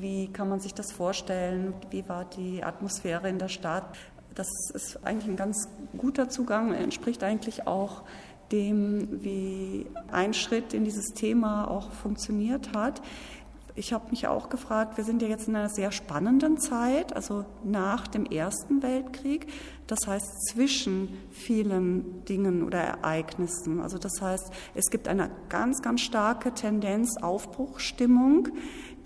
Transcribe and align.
wie 0.00 0.28
kann 0.28 0.48
man 0.48 0.60
sich 0.60 0.74
das 0.74 0.92
vorstellen, 0.92 1.74
wie 1.90 2.08
war 2.08 2.24
die 2.24 2.62
Atmosphäre 2.62 3.28
in 3.28 3.38
der 3.38 3.48
Stadt. 3.48 3.96
Das 4.34 4.48
ist 4.72 5.04
eigentlich 5.04 5.28
ein 5.28 5.36
ganz 5.36 5.68
guter 5.96 6.28
Zugang, 6.28 6.72
entspricht 6.72 7.22
eigentlich 7.24 7.66
auch 7.66 8.02
dem, 8.52 9.22
wie 9.22 9.86
ein 10.10 10.34
Schritt 10.34 10.72
in 10.72 10.84
dieses 10.84 11.12
Thema 11.14 11.68
auch 11.68 11.90
funktioniert 11.90 12.72
hat. 12.74 13.02
Ich 13.74 13.92
habe 13.92 14.10
mich 14.10 14.26
auch 14.26 14.48
gefragt, 14.48 14.96
wir 14.96 15.04
sind 15.04 15.22
ja 15.22 15.28
jetzt 15.28 15.46
in 15.46 15.54
einer 15.54 15.68
sehr 15.68 15.92
spannenden 15.92 16.58
Zeit, 16.58 17.14
also 17.14 17.44
nach 17.62 18.08
dem 18.08 18.26
Ersten 18.26 18.82
Weltkrieg, 18.82 19.46
das 19.86 20.00
heißt 20.04 20.48
zwischen 20.48 21.16
vielen 21.30 22.24
Dingen 22.24 22.64
oder 22.64 22.80
Ereignissen. 22.80 23.80
Also 23.80 23.96
das 23.98 24.20
heißt, 24.20 24.50
es 24.74 24.90
gibt 24.90 25.06
eine 25.06 25.30
ganz, 25.48 25.80
ganz 25.80 26.00
starke 26.00 26.52
Tendenz, 26.54 27.18
Aufbruchstimmung 27.22 28.48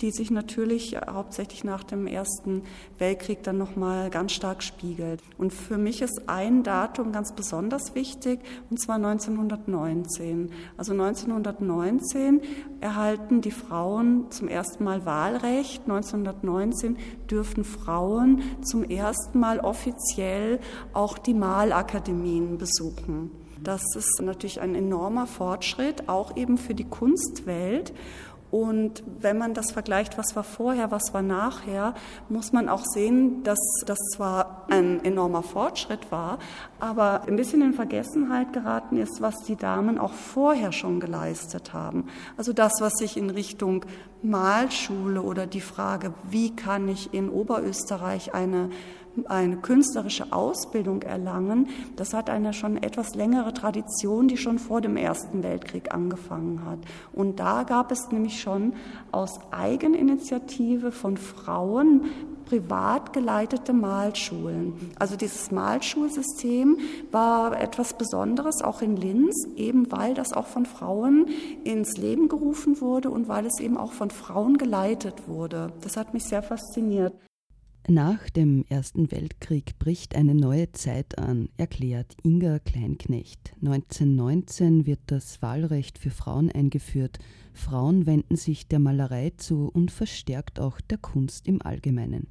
die 0.01 0.11
sich 0.11 0.31
natürlich 0.31 0.97
hauptsächlich 0.97 1.65
nach 1.65 1.85
dem 1.85 2.07
Ersten 2.07 2.63
Weltkrieg 2.99 3.43
dann 3.43 3.59
nochmal 3.59 4.11
ganz 4.11 4.33
stark 4.33 4.63
spiegelt. 4.63 5.21
Und 5.39 5.53
für 5.53 5.79
mich 5.79 6.03
ist 6.03 6.23
ein 6.29 6.63
Datum 6.63 7.13
ganz 7.13 7.33
besonders 7.33 7.95
wichtig, 7.95 8.41
und 8.71 8.81
zwar 8.81 8.97
1919. 8.97 10.51
Also 10.77 10.93
1919 10.93 12.41
erhalten 12.81 13.41
die 13.41 13.51
Frauen 13.51 14.31
zum 14.31 14.49
ersten 14.49 14.85
Mal 14.85 15.05
Wahlrecht. 15.07 15.83
1919 15.83 16.97
dürfen 17.31 17.65
Frauen 17.65 18.43
zum 18.63 18.85
ersten 18.85 19.39
Mal 19.39 19.61
offiziell 19.61 20.61
auch 20.93 21.19
die 21.19 21.35
Malakademien 21.35 22.59
besuchen. 22.59 23.31
Das 23.63 23.83
ist 23.95 24.21
natürlich 24.21 24.61
ein 24.61 24.75
enormer 24.75 25.27
Fortschritt, 25.27 26.09
auch 26.09 26.37
eben 26.37 26.59
für 26.59 26.75
die 26.75 26.85
Kunstwelt. 26.85 27.93
Und 28.53 29.03
wenn 29.19 29.39
man 29.39 29.55
das 29.55 29.73
vergleicht, 29.73 30.19
was 30.19 30.37
war 30.37 30.45
vorher, 30.45 30.91
was 30.91 31.15
war 31.15 31.23
nachher, 31.23 31.95
muss 32.29 32.53
man 32.53 32.69
auch 32.69 32.85
sehen, 32.85 33.43
dass 33.45 33.59
das 33.87 33.97
zwar 34.15 34.67
ein 34.69 35.03
enormer 35.03 35.43
Fortschritt 35.43 36.13
war, 36.13 36.39
aber 36.79 37.23
ein 37.27 37.37
bisschen 37.37 37.63
in 37.63 37.73
Vergessenheit 37.73 38.53
geraten 38.53 38.99
ist, 38.99 39.23
was 39.23 39.37
die 39.45 39.57
Damen 39.57 39.99
auch 39.99 40.13
vorher 40.13 40.71
schon 40.71 41.01
geleistet 41.01 41.73
haben. 41.73 42.09
Also 42.37 42.53
das, 42.53 42.73
was 42.81 42.93
sich 42.99 43.17
in 43.17 43.31
Richtung 43.31 43.87
Malschule 44.21 45.23
oder 45.23 45.47
die 45.47 45.63
Frage, 45.63 46.13
wie 46.29 46.55
kann 46.55 46.89
ich 46.89 47.15
in 47.15 47.31
Oberösterreich 47.31 48.35
eine 48.35 48.69
eine 49.27 49.57
künstlerische 49.59 50.33
Ausbildung 50.33 51.03
erlangen, 51.03 51.69
das 51.97 52.15
hat 52.15 52.31
eine 52.31 52.53
schon 52.53 52.83
etwas 52.83 53.15
längere 53.15 53.53
Tradition, 53.53 54.29
die 54.29 54.37
schon 54.37 54.59
vor 54.59 54.81
dem 54.81 54.97
Ersten 54.97 55.43
Weltkrieg 55.43 55.95
angefangen 55.95 56.65
hat. 56.65 56.79
Und 57.13 57.41
da 57.41 57.63
gab 57.65 57.93
es 57.93 58.11
nämlich 58.11 58.41
schon 58.41 58.75
aus 59.11 59.39
Eigeninitiative 59.51 60.93
von 60.93 61.17
Frauen 61.17 62.03
privat 62.53 63.13
geleitete 63.13 63.73
Malschulen. 63.73 64.75
Also 64.99 65.17
dieses 65.17 65.51
Malschulsystem 65.51 66.79
war 67.11 67.59
etwas 67.59 67.95
Besonderes, 67.95 68.61
auch 68.63 68.83
in 68.83 68.97
Linz, 68.97 69.47
eben 69.57 69.91
weil 69.91 70.13
das 70.13 70.33
auch 70.33 70.47
von 70.47 70.67
Frauen 70.67 71.29
ins 71.65 71.97
Leben 71.97 72.29
gerufen 72.29 72.81
wurde 72.81 73.11
und 73.11 73.29
weil 73.29 73.47
es 73.47 73.59
eben 73.59 73.79
auch 73.79 73.93
von 73.93 74.11
Frauen 74.11 74.59
geleitet 74.59 75.27
wurde. 75.29 75.73
Das 75.81 75.97
hat 75.97 76.13
mich 76.13 76.25
sehr 76.25 76.43
fasziniert. 76.43 77.15
Nach 77.89 78.31
dem 78.31 78.65
Ersten 78.69 79.11
Weltkrieg 79.11 79.77
bricht 79.81 80.15
eine 80.15 80.37
neue 80.37 80.71
Zeit 80.71 81.19
an, 81.19 81.49
erklärt 81.57 82.17
Inga 82.23 82.61
Kleinknecht. 82.61 83.55
1919 83.61 84.87
wird 84.87 85.01
das 85.07 85.43
Wahlrecht 85.43 85.99
für 85.99 86.11
Frauen 86.11 86.53
eingeführt. 86.53 87.19
Frauen 87.53 88.07
wenden 88.07 88.37
sich 88.37 88.69
der 88.69 88.79
Malerei 88.79 89.33
zu 89.37 89.69
und 89.69 89.91
verstärkt 89.91 90.61
auch 90.61 90.81
der 90.81 90.99
Kunst 90.99 91.49
im 91.49 91.61
Allgemeinen. 91.61 92.29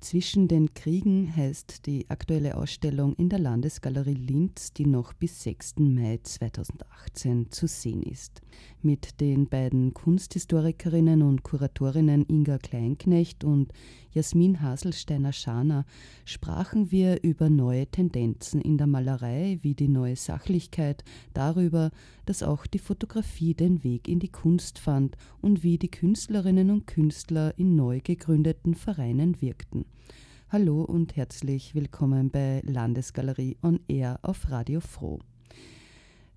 Zwischen 0.00 0.46
den 0.46 0.74
Kriegen 0.74 1.34
heißt 1.34 1.86
die 1.86 2.08
aktuelle 2.10 2.56
Ausstellung 2.56 3.14
in 3.14 3.28
der 3.28 3.38
Landesgalerie 3.38 4.14
Linz, 4.14 4.72
die 4.72 4.86
noch 4.86 5.14
bis 5.14 5.42
6. 5.42 5.76
Mai 5.78 6.20
2018 6.22 7.50
zu 7.50 7.66
sehen 7.66 8.02
ist. 8.02 8.42
Mit 8.82 9.20
den 9.20 9.48
beiden 9.48 9.94
Kunsthistorikerinnen 9.94 11.22
und 11.22 11.42
Kuratorinnen 11.42 12.26
Inga 12.28 12.58
Kleinknecht 12.58 13.42
und 13.42 13.72
Jasmin 14.12 14.62
Haselsteiner-Schaner 14.62 15.84
sprachen 16.24 16.90
wir 16.90 17.22
über 17.22 17.50
neue 17.50 17.86
Tendenzen 17.86 18.60
in 18.60 18.78
der 18.78 18.86
Malerei, 18.86 19.58
wie 19.62 19.74
die 19.74 19.88
neue 19.88 20.16
Sachlichkeit, 20.16 21.04
darüber, 21.34 21.90
dass 22.26 22.42
auch 22.42 22.66
die 22.66 22.78
Fotografie 22.78 23.54
den 23.54 23.82
Weg 23.82 24.08
in 24.08 24.20
die 24.20 24.30
Kunst 24.30 24.78
fand 24.78 25.16
und 25.40 25.62
wie 25.62 25.78
die 25.78 25.90
Künstlerinnen 25.90 26.70
und 26.70 26.86
Künstler 26.86 27.58
in 27.58 27.76
neu 27.76 28.00
gegründeten 28.02 28.74
Vereinen 28.74 29.40
wirkten. 29.42 29.85
Hallo 30.50 30.82
und 30.82 31.16
herzlich 31.16 31.74
willkommen 31.74 32.30
bei 32.30 32.62
Landesgalerie 32.64 33.56
on 33.62 33.80
Air 33.88 34.18
auf 34.22 34.50
Radio 34.50 34.80
Froh. 34.80 35.18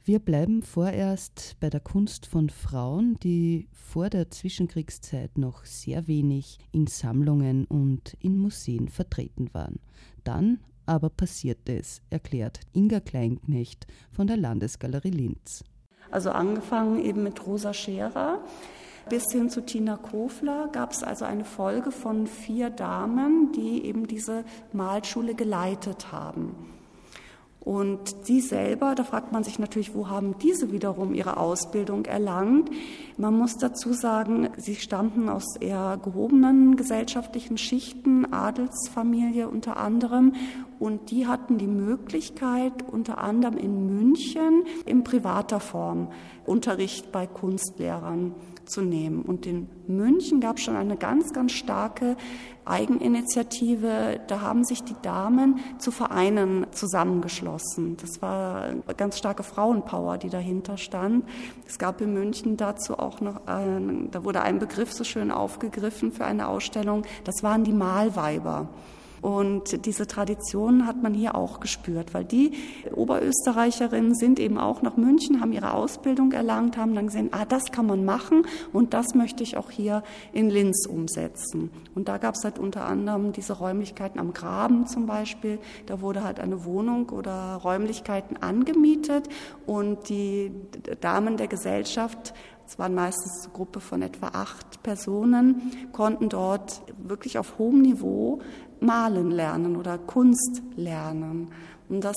Wir 0.03 0.19
bleiben 0.19 0.63
vorerst 0.63 1.55
bei 1.59 1.69
der 1.69 1.79
Kunst 1.79 2.25
von 2.25 2.49
Frauen, 2.49 3.17
die 3.21 3.67
vor 3.71 4.09
der 4.09 4.31
Zwischenkriegszeit 4.31 5.38
noch 5.38 5.63
sehr 5.65 6.07
wenig 6.07 6.57
in 6.71 6.88
Sammlungen 6.88 7.65
und 7.65 8.17
in 8.19 8.38
Museen 8.38 8.89
vertreten 8.89 9.53
waren. 9.53 9.79
Dann 10.23 10.59
aber 10.88 11.09
passierte 11.09 11.77
es, 11.77 12.01
erklärt 12.09 12.61
Inga 12.73 12.99
Kleinknecht 13.01 13.85
von 14.11 14.25
der 14.25 14.38
Landesgalerie 14.38 15.11
Linz. 15.11 15.63
Also 16.09 16.31
angefangen 16.31 17.05
eben 17.05 17.21
mit 17.21 17.45
Rosa 17.45 17.73
Scherer 17.73 18.39
bis 19.09 19.31
hin 19.31 19.49
zu 19.49 19.61
Tina 19.61 19.97
Kofler 19.97 20.69
gab 20.71 20.91
es 20.91 21.03
also 21.03 21.25
eine 21.25 21.45
Folge 21.45 21.91
von 21.91 22.27
vier 22.27 22.69
Damen, 22.69 23.51
die 23.51 23.85
eben 23.85 24.07
diese 24.07 24.45
Malschule 24.71 25.33
geleitet 25.33 26.11
haben. 26.11 26.55
Und 27.59 28.25
sie 28.25 28.39
selber, 28.39 28.95
da 28.95 29.03
fragt 29.03 29.33
man 29.33 29.43
sich 29.43 29.59
natürlich, 29.59 29.93
wo 29.93 30.07
haben 30.07 30.35
diese 30.41 30.71
wiederum 30.71 31.13
ihre 31.13 31.37
Ausbildung 31.37 32.05
erlangt? 32.05 32.69
Man 33.17 33.37
muss 33.37 33.57
dazu 33.57 33.91
sagen, 33.91 34.49
sie 34.55 34.75
stammten 34.75 35.27
aus 35.27 35.57
eher 35.59 35.99
gehobenen 36.01 36.77
gesellschaftlichen 36.77 37.57
Schichten, 37.57 38.31
Adelsfamilie 38.31 39.49
unter 39.49 39.77
anderem. 39.77 40.33
Und 40.79 41.11
die 41.11 41.27
hatten 41.27 41.57
die 41.57 41.67
Möglichkeit, 41.67 42.71
unter 42.89 43.17
anderem 43.17 43.57
in 43.57 43.85
München 43.85 44.63
in 44.85 45.03
privater 45.03 45.59
Form 45.59 46.07
Unterricht 46.45 47.11
bei 47.11 47.27
Kunstlehrern 47.27 48.33
zu 48.69 48.81
nehmen. 48.81 49.24
Und 49.24 49.46
in 49.46 49.68
München 49.88 50.40
gab 50.40 50.57
es 50.57 50.63
schon 50.63 50.75
eine 50.75 50.96
ganz, 50.96 51.34
ganz 51.34 51.52
starke 51.52 52.16
Eigeninitiative. 52.66 54.22
Da 54.28 54.41
haben 54.41 54.63
sich 54.63 54.84
die 54.84 54.96
Damen 55.02 55.59
zu 55.80 55.91
Vereinen 55.91 56.68
zusammengeschlossen. 56.72 57.97
Das 57.97 58.22
war 58.22 58.63
eine 58.63 58.84
ganz 58.96 59.18
starke 59.18 59.44
Frauenpower, 59.44 60.18
die 60.18 60.30
dahinter 60.30 60.78
stand. 60.78 61.25
Es 61.68 61.80
gab 61.80 62.00
in 62.02 62.13
München 62.13 62.57
dazu 62.57 62.97
auch 62.97 63.22
noch, 63.22 63.47
ein, 63.47 64.09
da 64.12 64.24
wurde 64.24 64.41
ein 64.41 64.59
Begriff 64.59 64.94
so 64.94 65.03
schön 65.03 65.31
aufgegriffen 65.31 66.12
für 66.12 66.25
eine 66.25 66.47
Ausstellung. 66.47 67.03
Das 67.24 67.44
waren 67.44 67.63
die 67.63 67.74
Malweiber. 67.74 68.69
Und 69.22 69.85
diese 69.85 70.07
Tradition 70.07 70.85
hat 70.85 71.02
man 71.02 71.13
hier 71.13 71.35
auch 71.35 71.59
gespürt, 71.59 72.13
weil 72.13 72.25
die 72.25 72.52
Oberösterreicherinnen 72.94 74.16
sind 74.16 74.40
eben 74.40 74.57
auch 74.57 74.81
nach 74.81 74.97
München, 74.97 75.41
haben 75.41 75.52
ihre 75.52 75.74
Ausbildung 75.74 76.31
erlangt, 76.31 76.78
haben 76.78 76.96
dann 76.96 77.07
gesehen, 77.07 77.30
ah, 77.31 77.46
das 77.46 77.72
kann 77.72 77.85
man 77.85 78.06
machen 78.06 78.46
und 78.74 78.94
das 78.94 79.16
möchte 79.16 79.44
ich 79.44 79.57
auch 79.57 79.72
hier 79.72 80.03
in 80.34 80.50
Linz 80.50 80.85
umsetzen. 80.88 81.69
Und 81.96 82.07
da 82.07 82.18
gab 82.18 82.35
es 82.35 82.44
halt 82.44 82.59
unter 82.59 82.85
anderem 82.85 83.34
diese 83.34 83.53
Räumlichkeiten 83.53 84.19
am 84.19 84.34
Graben 84.34 84.88
zum 84.88 85.06
Beispiel. 85.06 85.59
Da 85.86 86.01
wurde 86.01 86.24
halt 86.24 86.40
eine 86.40 86.66
Wohnung 86.66 87.09
oder 87.09 87.56
Räumlichkeiten 87.56 88.38
angemietet 88.38 89.28
und 89.66 90.09
die 90.09 90.51
Damen 91.01 91.38
der 91.38 91.47
Gesellschaft 91.47 92.34
es 92.69 92.78
waren 92.78 92.94
meistens 92.94 93.46
eine 93.46 93.53
Gruppe 93.53 93.80
von 93.80 94.03
etwa 94.03 94.28
acht 94.28 94.84
Personen, 94.84 95.72
konnten 95.91 96.30
dort 96.30 96.84
wirklich 97.00 97.39
auf 97.39 97.57
hohem 97.57 97.81
Niveau 97.81 98.42
malen 98.81 99.31
lernen 99.31 99.75
oder 99.75 99.97
Kunst 99.97 100.61
lernen. 100.75 101.51
Und 101.89 102.03
das, 102.03 102.15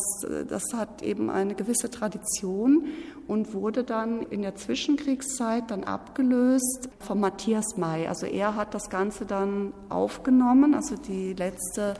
das 0.48 0.64
hat 0.74 1.02
eben 1.02 1.30
eine 1.30 1.54
gewisse 1.54 1.90
Tradition 1.90 2.84
und 3.26 3.54
wurde 3.54 3.84
dann 3.84 4.20
in 4.20 4.42
der 4.42 4.54
Zwischenkriegszeit 4.54 5.70
dann 5.70 5.84
abgelöst 5.84 6.90
von 6.98 7.20
Matthias 7.20 7.76
May. 7.78 8.06
Also 8.06 8.26
er 8.26 8.54
hat 8.54 8.74
das 8.74 8.90
Ganze 8.90 9.24
dann 9.24 9.72
aufgenommen, 9.88 10.74
also 10.74 10.96
die 10.96 11.32
letzte 11.32 11.94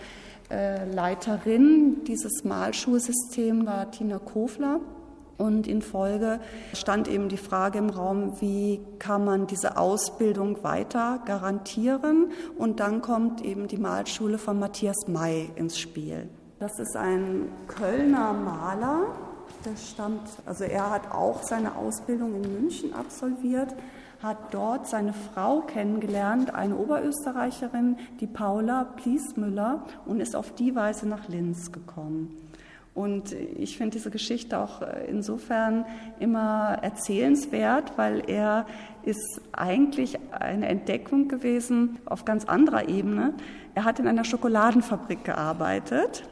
äh, 0.51 0.85
Leiterin 0.93 2.05
dieses 2.05 2.45
Malschulsystems 2.45 3.65
war 3.65 3.91
Tina 3.91 4.19
Kofler. 4.19 4.81
Und 5.39 5.67
in 5.67 5.83
Folge 5.83 6.41
stand 6.73 7.09
eben 7.09 7.29
die 7.29 7.37
Frage 7.37 7.79
im 7.79 7.91
Raum, 7.91 8.41
wie 8.41 8.81
kann 8.99 9.25
man 9.25 9.47
diese 9.47 9.77
Ausbildung 9.77 10.63
weiter 10.63 11.21
garantieren? 11.25 12.31
Und 12.59 12.81
dann 12.81 13.03
kommt 13.03 13.45
eben 13.45 13.67
die 13.67 13.79
Malschule 13.79 14.39
von 14.39 14.59
Matthias 14.59 15.09
May 15.09 15.51
ins 15.57 15.79
Spiel. 15.79 16.29
Das 16.59 16.79
ist 16.79 16.97
ein 16.97 17.49
Kölner 17.67 18.33
Maler. 18.33 19.07
Der 19.65 19.77
stammt, 19.77 20.29
also 20.47 20.65
er 20.65 20.91
hat 20.91 21.11
auch 21.13 21.43
seine 21.43 21.77
Ausbildung 21.77 22.35
in 22.37 22.61
München 22.61 22.95
absolviert, 22.95 23.75
hat 24.23 24.55
dort 24.55 24.87
seine 24.87 25.13
Frau 25.13 25.61
kennengelernt, 25.63 26.55
eine 26.55 26.77
Oberösterreicherin, 26.77 27.97
die 28.21 28.27
Paula 28.27 28.85
Pliesmüller, 28.85 29.85
und 30.07 30.21
ist 30.21 30.37
auf 30.37 30.55
die 30.55 30.75
Weise 30.75 31.09
nach 31.09 31.29
Linz 31.29 31.73
gekommen. 31.73 32.42
Und 32.95 33.33
ich 33.33 33.79
finde 33.79 33.97
diese 33.97 34.11
Geschichte 34.11 34.59
auch 34.59 34.83
insofern 35.09 35.87
immer 36.21 36.79
erzählenswert, 36.83 37.97
weil 37.97 38.23
er 38.29 38.67
ist 39.03 39.41
eigentlich 39.53 40.19
eine 40.31 40.69
Entdeckung 40.69 41.29
gewesen 41.29 41.99
auf 42.05 42.27
ganz 42.27 42.45
anderer 42.45 42.89
Ebene. 42.89 43.33
Er 43.75 43.85
hat 43.85 43.99
in 43.99 44.07
einer 44.07 44.25
Schokoladenfabrik 44.25 45.25
gearbeitet, 45.25 46.25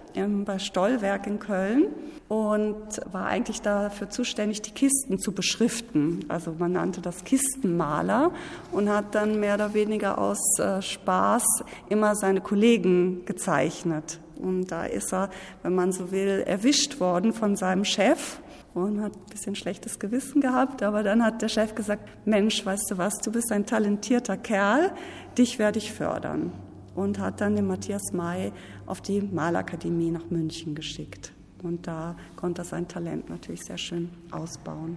bei 0.44 0.58
Stollwerk 0.58 1.26
in 1.26 1.38
Köln 1.38 1.86
und 2.28 3.00
war 3.10 3.26
eigentlich 3.26 3.62
dafür 3.62 4.10
zuständig, 4.10 4.60
die 4.60 4.72
Kisten 4.72 5.18
zu 5.18 5.32
beschriften. 5.32 6.24
Also 6.28 6.54
man 6.58 6.72
nannte 6.72 7.00
das 7.00 7.24
Kistenmaler 7.24 8.32
und 8.72 8.88
hat 8.88 9.14
dann 9.14 9.40
mehr 9.40 9.54
oder 9.54 9.72
weniger 9.72 10.18
aus 10.18 10.58
äh, 10.58 10.82
Spaß 10.82 11.44
immer 11.88 12.14
seine 12.16 12.40
Kollegen 12.40 13.24
gezeichnet. 13.24 14.20
Und 14.40 14.66
da 14.72 14.84
ist 14.84 15.12
er, 15.12 15.30
wenn 15.62 15.74
man 15.74 15.92
so 15.92 16.10
will, 16.10 16.42
erwischt 16.46 17.00
worden 17.00 17.32
von 17.32 17.56
seinem 17.56 17.84
Chef 17.84 18.40
und 18.74 19.00
hat 19.00 19.12
ein 19.14 19.30
bisschen 19.30 19.54
schlechtes 19.54 19.98
Gewissen 19.98 20.40
gehabt. 20.40 20.82
Aber 20.82 21.02
dann 21.02 21.24
hat 21.24 21.42
der 21.42 21.48
Chef 21.48 21.74
gesagt, 21.74 22.08
Mensch, 22.26 22.64
weißt 22.64 22.90
du 22.90 22.98
was, 22.98 23.18
du 23.18 23.32
bist 23.32 23.52
ein 23.52 23.66
talentierter 23.66 24.36
Kerl, 24.36 24.92
dich 25.36 25.58
werde 25.58 25.78
ich 25.78 25.92
fördern 25.92 26.52
und 26.94 27.18
hat 27.18 27.40
dann 27.40 27.56
den 27.56 27.66
Matthias 27.66 28.12
May 28.12 28.52
auf 28.86 29.00
die 29.00 29.20
Malakademie 29.20 30.10
nach 30.10 30.28
München 30.30 30.74
geschickt. 30.74 31.32
Und 31.62 31.86
da 31.86 32.16
konnte 32.36 32.62
er 32.62 32.64
sein 32.64 32.88
Talent 32.88 33.28
natürlich 33.28 33.62
sehr 33.64 33.78
schön 33.78 34.10
ausbauen. 34.30 34.96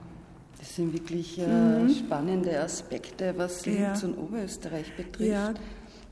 Das 0.57 0.75
sind 0.75 0.93
wirklich 0.93 1.39
äh, 1.39 1.47
mhm. 1.47 1.89
spannende 1.89 2.57
Aspekte, 2.59 3.33
was 3.35 3.65
Linz 3.65 4.01
ja. 4.01 4.07
und 4.07 4.17
Oberösterreich 4.17 4.95
betrifft. 4.95 5.29
Ja. 5.29 5.53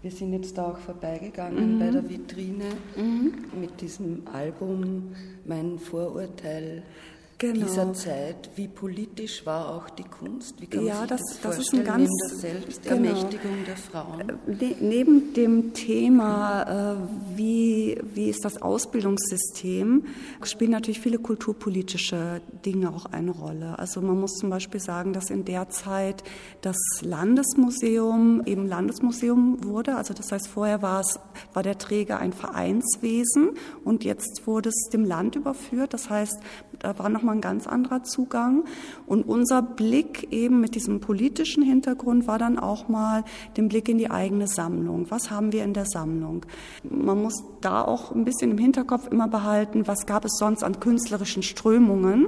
Wir 0.02 0.10
sind 0.12 0.34
jetzt 0.34 0.58
da 0.58 0.72
auch 0.72 0.78
vorbeigegangen 0.78 1.76
mhm. 1.76 1.80
bei 1.80 1.92
der 1.92 2.10
Vitrine 2.10 2.66
mhm. 2.96 3.34
mit 3.60 3.80
diesem 3.82 4.24
Album 4.34 5.16
Mein 5.46 5.78
Vorurteil 5.78 6.82
genau. 7.42 7.66
dieser 7.66 7.94
Zeit. 7.94 8.50
Wie 8.56 8.68
politisch 8.68 9.46
war 9.46 9.70
auch 9.70 9.90
die 9.90 10.04
Kunst? 10.04 10.62
Wie 10.62 10.68
kann 10.68 10.86
ja, 10.86 10.96
man 10.96 11.08
sich 11.08 11.18
das, 11.18 11.40
das 11.42 11.60
ist 11.60 11.74
ein 11.74 11.84
ganz, 11.84 12.10
neben 12.10 12.30
der 12.30 12.38
Selbstermächtigung 12.38 13.52
genau. 13.52 13.66
der 13.66 13.78
Frauen? 13.78 14.20
Äh, 14.22 14.66
ne, 14.66 14.76
neben 14.80 15.34
dem 15.34 15.74
Thema, 15.74 16.94
äh, 16.94 17.38
wie, 17.38 18.00
wie 18.14 18.30
ist 18.30 18.46
das 18.46 18.62
Ausbildungssystem, 18.62 20.06
spielen 20.44 20.72
natürlich 20.72 21.02
viele 21.02 21.18
kulturpolitische 21.18 22.42
Dinge 22.66 22.94
auch 22.94 23.06
eine 23.08 23.32
Rolle. 23.32 23.78
Also 23.80 24.02
man 24.02 24.20
muss 24.20 24.34
zum 24.34 24.50
Beispiel 24.50 24.80
sagen, 24.80 25.14
dass 25.14 25.30
in 25.30 25.44
der 25.46 25.70
Zeit 25.70 26.24
das 26.62 26.78
Landesmuseum 27.02 28.44
eben 28.46 28.68
Landesmuseum 28.68 29.64
wurde. 29.64 29.96
Also 29.96 30.14
das 30.14 30.32
heißt, 30.32 30.48
vorher 30.48 30.82
war 30.82 31.02
es, 31.02 31.20
war 31.54 31.64
der 31.64 31.78
Träger 31.78 32.20
ein 32.20 32.34
Vereinswesen 32.34 33.52
und 33.84 34.04
jetzt 34.04 34.46
wurde 34.46 34.70
es 34.70 34.90
dem 34.94 35.06
Land 35.06 35.36
überführt. 35.36 35.94
Das 35.94 36.10
heißt, 36.10 36.40
da 36.80 36.98
war 36.98 37.10
nochmal 37.10 37.31
ein 37.32 37.42
ganz 37.42 37.68
anderer 37.68 38.04
Zugang. 38.04 38.66
Und 39.06 39.28
unser 39.28 39.62
Blick 39.62 40.32
eben 40.32 40.60
mit 40.60 40.76
diesem 40.76 41.00
politischen 41.00 41.64
Hintergrund 41.64 42.28
war 42.28 42.38
dann 42.38 42.60
auch 42.60 42.88
mal 42.88 43.24
den 43.58 43.68
Blick 43.68 43.90
in 43.90 43.98
die 43.98 44.12
eigene 44.12 44.48
Sammlung. 44.48 45.08
Was 45.10 45.32
haben 45.32 45.52
wir 45.52 45.64
in 45.64 45.74
der 45.74 45.86
Sammlung? 45.86 46.46
Man 46.84 47.22
muss 47.22 47.44
da 47.62 47.84
auch 47.84 48.12
ein 48.12 48.26
bisschen 48.26 48.52
im 48.52 48.58
Hinterkopf 48.58 49.08
immer 49.08 49.28
behalten, 49.28 49.88
was 49.88 50.06
gab 50.06 50.26
es 50.26 50.38
sonst 50.38 50.64
an 50.64 50.80
künstlerischen 50.80 51.44
Strömungen. 51.44 52.28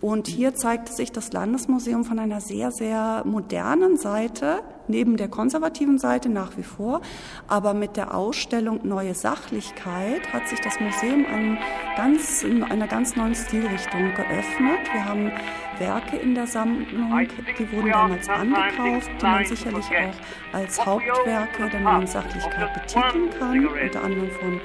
Und 0.00 0.28
hier 0.28 0.54
zeigte 0.54 0.92
sich 0.94 1.12
das 1.12 1.32
Landesmuseum 1.32 2.04
von 2.04 2.18
einer 2.18 2.40
sehr, 2.40 2.70
sehr 2.72 3.22
modernen 3.26 3.98
Seite, 3.98 4.62
neben 4.90 5.16
der 5.16 5.28
konservativen 5.28 5.98
Seite 5.98 6.28
nach 6.28 6.56
wie 6.56 6.62
vor. 6.62 7.00
Aber 7.48 7.74
mit 7.74 7.96
der 7.96 8.14
Ausstellung 8.14 8.80
Neue 8.82 9.14
Sachlichkeit 9.14 10.32
hat 10.32 10.48
sich 10.48 10.60
das 10.60 10.78
Museum 10.80 11.24
einen 11.26 11.58
ganz, 11.96 12.42
in 12.42 12.62
einer 12.62 12.86
ganz 12.86 13.16
neuen 13.16 13.34
Stilrichtung 13.34 14.12
geöffnet. 14.14 14.80
Wir 14.92 15.04
haben 15.04 15.32
Werke 15.78 16.16
in 16.16 16.34
der 16.34 16.46
Sammlung, 16.46 17.26
die 17.58 17.72
wurden 17.72 17.90
damals 17.90 18.28
angekauft, 18.28 19.10
die 19.20 19.24
man 19.24 19.44
sicherlich 19.46 19.86
auch 19.86 20.54
als 20.54 20.84
Hauptwerke 20.84 21.70
der 21.70 21.80
neuen 21.80 22.06
Sachlichkeit 22.06 22.74
betiteln 22.74 23.30
kann, 23.38 23.66
unter 23.66 24.02
anderem 24.02 24.30
von 24.30 24.60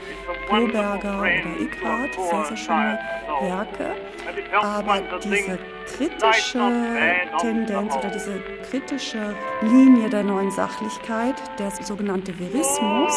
Bloberger 0.50 1.20
oder 1.20 1.62
Ickhardt, 1.62 2.14
sehr, 2.14 2.46
sehr 2.46 2.58
schöne 2.58 3.00
Werke. 3.42 3.96
Aber 4.62 5.02
diese 5.24 5.58
kritische 5.86 6.60
Tendenz 7.40 7.96
oder 7.96 8.10
diese 8.10 8.40
kritische 8.70 9.36
Linie 9.62 10.10
der 10.10 10.24
neuen 10.24 10.52
Sachlichkeit, 10.52 11.36
der 11.60 11.72
sogenannte 11.72 12.38
Verismus, 12.38 13.14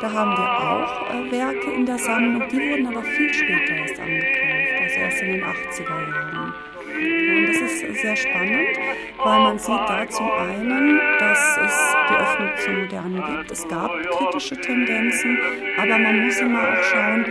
da 0.00 0.12
haben 0.12 0.30
wir 0.30 0.48
auch 0.48 1.10
äh, 1.10 1.32
Werke 1.32 1.72
in 1.72 1.84
der 1.84 1.98
Sammlung, 1.98 2.48
die 2.48 2.56
wurden 2.56 2.86
aber 2.86 3.02
viel 3.02 3.32
später 3.32 3.74
erst 3.74 3.98
angekauft, 3.98 4.82
also 4.82 4.96
erst 5.00 5.22
in 5.22 5.32
den 5.32 5.44
80er 5.44 6.10
Jahren. 6.10 6.54
Und 6.98 7.46
das 7.48 7.56
ist 7.56 8.00
sehr 8.00 8.16
spannend, 8.16 8.78
weil 9.24 9.40
man 9.40 9.58
sieht 9.58 9.88
da 9.88 10.08
zum 10.08 10.30
einen, 10.30 11.00
dass 11.18 11.58
es 11.64 11.96
die 12.08 12.14
Öffnung 12.14 12.50
zum 12.64 12.78
Modernen 12.78 13.24
gibt. 13.24 13.50
Es 13.50 13.68
gab 13.68 13.90
kritische 14.10 14.56
Tendenzen, 14.60 15.38
aber 15.78 15.98
man 15.98 16.24
muss 16.24 16.38
immer 16.38 16.60
auch 16.60 16.82
schauen, 16.82 17.26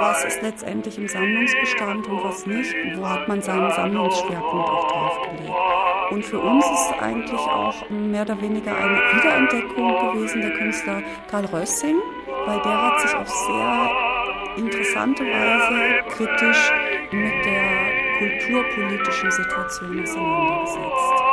was 0.00 0.24
ist 0.24 0.42
letztendlich 0.42 0.98
im 0.98 1.08
Sammlungsbestand 1.08 2.06
und 2.06 2.24
was 2.24 2.46
nicht. 2.46 2.74
Wo 2.96 3.08
hat 3.08 3.28
man 3.28 3.42
seinen 3.42 3.70
Sammlungsschwerpunkt 3.70 4.68
auch 4.68 4.88
draufgelegt. 4.88 5.52
Und 6.10 6.24
für 6.24 6.38
uns 6.38 6.64
ist 6.64 6.94
eigentlich 7.00 7.40
auch 7.40 7.90
mehr 7.90 8.22
oder 8.22 8.40
weniger 8.40 8.74
eine 8.74 8.96
Wiederentdeckung 9.14 10.12
gewesen 10.12 10.40
der 10.40 10.52
Künstler 10.52 11.02
Karl 11.30 11.44
Rössing, 11.46 11.96
weil 12.46 12.60
der 12.62 12.82
hat 12.82 13.00
sich 13.00 13.14
auf 13.14 13.28
sehr 13.28 13.90
interessante 14.56 15.24
Weise 15.24 16.04
kritisch 16.08 16.72
mit 17.10 17.44
der 17.44 17.98
kulturpolitischen 18.18 19.30
Situation 19.30 20.02
auseinandergesetzt. 20.02 21.27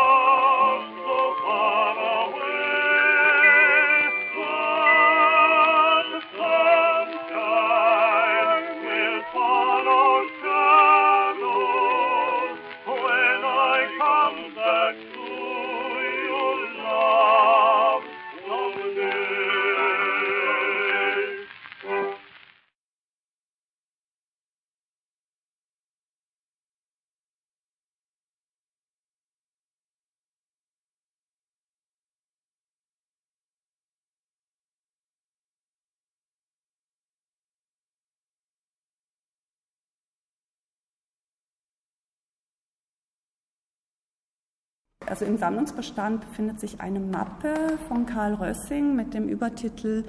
Also 45.05 45.25
im 45.25 45.37
Sammlungsbestand 45.37 46.21
befindet 46.21 46.59
sich 46.59 46.81
eine 46.81 46.99
Mappe 46.99 47.53
von 47.87 48.05
Karl 48.05 48.33
Rössing 48.33 48.95
mit 48.95 49.13
dem 49.13 49.27
Übertitel 49.27 50.03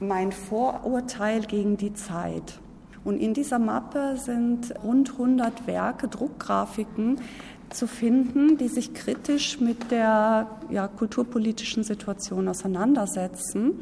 Mein 0.00 0.32
Vorurteil 0.32 1.42
gegen 1.42 1.76
die 1.76 1.92
Zeit. 1.92 2.60
Und 3.04 3.18
in 3.18 3.34
dieser 3.34 3.58
Mappe 3.58 4.16
sind 4.16 4.74
rund 4.82 5.10
100 5.12 5.66
Werke, 5.66 6.08
Druckgrafiken 6.08 7.20
zu 7.68 7.86
finden, 7.86 8.56
die 8.56 8.68
sich 8.68 8.94
kritisch 8.94 9.60
mit 9.60 9.90
der 9.90 10.48
ja, 10.70 10.88
kulturpolitischen 10.88 11.84
Situation 11.84 12.48
auseinandersetzen. 12.48 13.80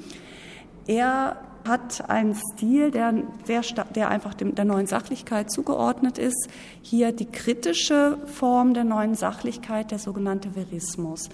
Er 0.89 1.37
hat 1.66 2.09
einen 2.09 2.35
Stil, 2.35 2.90
der, 2.90 3.14
sehr 3.45 3.62
der 3.95 4.09
einfach 4.09 4.35
dem, 4.35 4.54
der 4.54 4.64
neuen 4.64 4.87
Sachlichkeit 4.87 5.50
zugeordnet 5.50 6.19
ist. 6.19 6.49
Hier 6.83 7.12
die 7.12 7.26
kritische 7.26 8.19
Form 8.26 8.75
der 8.75 8.85
neuen 8.85 9.14
Sachlichkeit, 9.14 9.90
der 9.90 9.99
sogenannte 9.99 10.54
Verismus. 10.54 11.28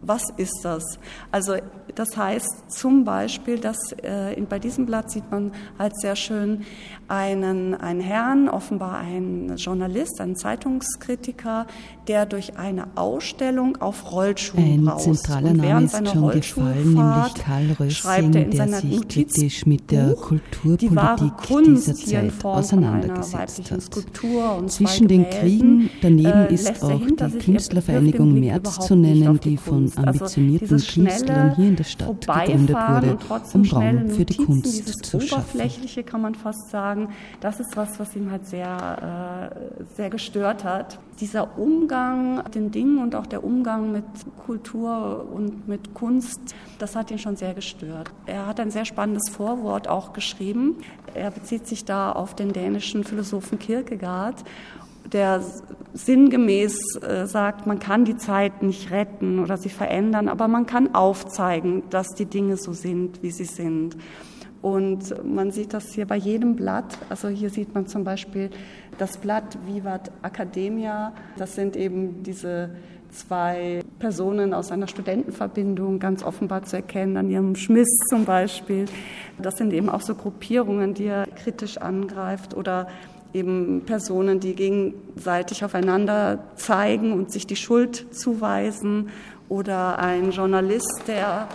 Was 0.00 0.22
ist 0.36 0.60
das? 0.62 0.84
Also 1.32 1.56
das 1.94 2.16
heißt 2.16 2.70
zum 2.70 3.04
Beispiel, 3.04 3.58
dass 3.58 3.76
äh, 4.02 4.40
bei 4.48 4.60
diesem 4.60 4.86
Blatt 4.86 5.10
sieht 5.10 5.28
man 5.30 5.50
halt 5.76 5.98
sehr 6.00 6.14
schön 6.14 6.64
einen, 7.08 7.74
einen 7.74 8.00
Herrn, 8.00 8.48
offenbar 8.48 8.98
ein 8.98 9.56
Journalist, 9.56 10.20
ein 10.20 10.36
Zeitungskritiker, 10.36 11.66
der 12.06 12.26
durch 12.26 12.56
eine 12.56 12.86
Ausstellung 12.94 13.76
auf 13.80 14.12
Rollschuhen 14.12 14.88
Ein 14.88 14.98
zentraler 14.98 15.54
Name 15.54 15.86
ist 15.86 16.08
schon 16.08 16.30
gefallen, 16.30 16.94
nämlich 16.94 17.34
Karl 17.34 17.72
Rössing, 17.80 18.32
der 18.32 18.68
sich 18.68 19.08
kritisch 19.08 19.66
mit 19.68 19.90
der 19.90 20.08
Buch 20.08 20.28
Kulturpolitik 20.28 21.32
die 21.48 21.64
dieser 21.64 21.94
Zeit 21.94 22.44
auseinandergesetzt 22.44 23.70
hat. 23.70 24.70
Zwischen 24.70 25.08
den 25.08 25.28
Kriegen 25.28 25.90
daneben 26.00 26.46
äh, 26.46 26.54
ist 26.54 26.82
auch 26.82 26.98
die 26.98 27.16
er 27.18 27.30
Künstlervereinigung 27.30 28.38
März 28.38 28.86
zu 28.86 28.96
nennen, 28.96 29.38
die 29.40 29.56
von. 29.56 29.84
Also 29.84 30.02
ambitionierten 30.02 30.78
schnelle 30.78 31.08
Künstlern 31.08 31.56
hier 31.56 31.68
in 31.68 31.76
der 31.76 31.84
Stadt 31.84 32.20
gegründet 32.20 32.76
wurde, 32.76 33.18
um 33.54 33.64
Raum 33.64 34.08
für 34.08 34.24
die 34.24 34.38
Notizen, 34.38 34.46
Kunst 34.46 35.04
zu 35.04 35.20
schaffen. 35.20 35.60
Oberflächliche 35.60 36.02
kann 36.02 36.22
man 36.22 36.34
fast 36.34 36.70
sagen, 36.70 37.08
das 37.40 37.60
ist 37.60 37.76
was, 37.76 37.98
was 37.98 38.14
ihn 38.16 38.30
halt 38.30 38.46
sehr, 38.46 39.52
äh, 39.52 39.84
sehr 39.96 40.10
gestört 40.10 40.64
hat. 40.64 40.98
Dieser 41.20 41.58
Umgang 41.58 42.36
mit 42.36 42.54
den 42.54 42.70
Dingen 42.70 42.98
und 42.98 43.14
auch 43.14 43.26
der 43.26 43.42
Umgang 43.42 43.90
mit 43.90 44.04
Kultur 44.46 45.26
und 45.32 45.66
mit 45.66 45.92
Kunst, 45.94 46.40
das 46.78 46.94
hat 46.94 47.10
ihn 47.10 47.18
schon 47.18 47.36
sehr 47.36 47.54
gestört. 47.54 48.10
Er 48.26 48.46
hat 48.46 48.60
ein 48.60 48.70
sehr 48.70 48.84
spannendes 48.84 49.28
Vorwort 49.28 49.88
auch 49.88 50.12
geschrieben. 50.12 50.76
Er 51.14 51.30
bezieht 51.30 51.66
sich 51.66 51.84
da 51.84 52.12
auf 52.12 52.34
den 52.34 52.52
dänischen 52.52 53.04
Philosophen 53.04 53.58
Kierkegaard 53.58 54.44
der 55.12 55.42
sinngemäß 55.94 56.96
äh, 56.96 57.26
sagt, 57.26 57.66
man 57.66 57.78
kann 57.78 58.04
die 58.04 58.16
Zeit 58.16 58.62
nicht 58.62 58.90
retten 58.90 59.38
oder 59.38 59.56
sie 59.56 59.68
verändern, 59.68 60.28
aber 60.28 60.48
man 60.48 60.66
kann 60.66 60.94
aufzeigen, 60.94 61.82
dass 61.90 62.08
die 62.08 62.26
Dinge 62.26 62.56
so 62.56 62.72
sind, 62.72 63.22
wie 63.22 63.30
sie 63.30 63.44
sind. 63.44 63.96
Und 64.60 65.14
man 65.24 65.50
sieht 65.50 65.72
das 65.72 65.92
hier 65.92 66.06
bei 66.06 66.16
jedem 66.16 66.56
Blatt. 66.56 66.98
Also 67.08 67.28
hier 67.28 67.50
sieht 67.50 67.74
man 67.74 67.86
zum 67.86 68.04
Beispiel 68.04 68.50
das 68.98 69.18
Blatt 69.18 69.56
Vivat 69.66 70.10
Academia. 70.22 71.12
Das 71.36 71.54
sind 71.54 71.76
eben 71.76 72.22
diese 72.24 72.70
zwei 73.10 73.82
Personen 73.98 74.52
aus 74.52 74.70
einer 74.70 74.88
Studentenverbindung 74.88 75.98
ganz 75.98 76.22
offenbar 76.22 76.64
zu 76.64 76.76
erkennen, 76.76 77.16
an 77.16 77.30
ihrem 77.30 77.54
Schmiss 77.54 77.88
zum 78.10 78.24
Beispiel. 78.24 78.86
Das 79.38 79.56
sind 79.56 79.72
eben 79.72 79.88
auch 79.88 80.00
so 80.00 80.14
Gruppierungen, 80.14 80.94
die 80.94 81.06
er 81.06 81.26
kritisch 81.26 81.78
angreift 81.78 82.54
oder 82.54 82.88
eben 83.32 83.82
Personen, 83.84 84.40
die 84.40 84.54
gegenseitig 84.54 85.64
aufeinander 85.64 86.44
zeigen 86.56 87.12
und 87.12 87.30
sich 87.30 87.46
die 87.46 87.56
Schuld 87.56 88.06
zuweisen 88.14 89.10
oder 89.48 89.98
ein 89.98 90.30
Journalist, 90.30 91.04
der 91.06 91.48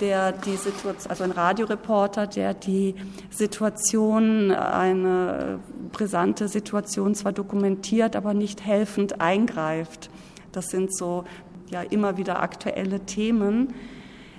der 0.00 0.32
die 0.32 0.56
Situation, 0.56 1.10
also 1.10 1.24
ein 1.24 1.30
Radioreporter, 1.32 2.26
der 2.26 2.54
die 2.54 2.94
Situation, 3.30 4.50
eine 4.50 5.60
brisante 5.92 6.48
Situation 6.48 7.14
zwar 7.14 7.32
dokumentiert, 7.32 8.16
aber 8.16 8.34
nicht 8.34 8.64
helfend 8.64 9.20
eingreift. 9.20 10.10
Das 10.52 10.68
sind 10.68 10.96
so 10.96 11.24
ja 11.70 11.82
immer 11.82 12.16
wieder 12.16 12.40
aktuelle 12.40 13.00
Themen. 13.00 13.74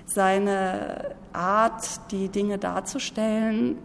Seine 0.06 1.14
Art, 1.32 2.10
die 2.10 2.28
Dinge 2.28 2.58
darzustellen, 2.58 3.76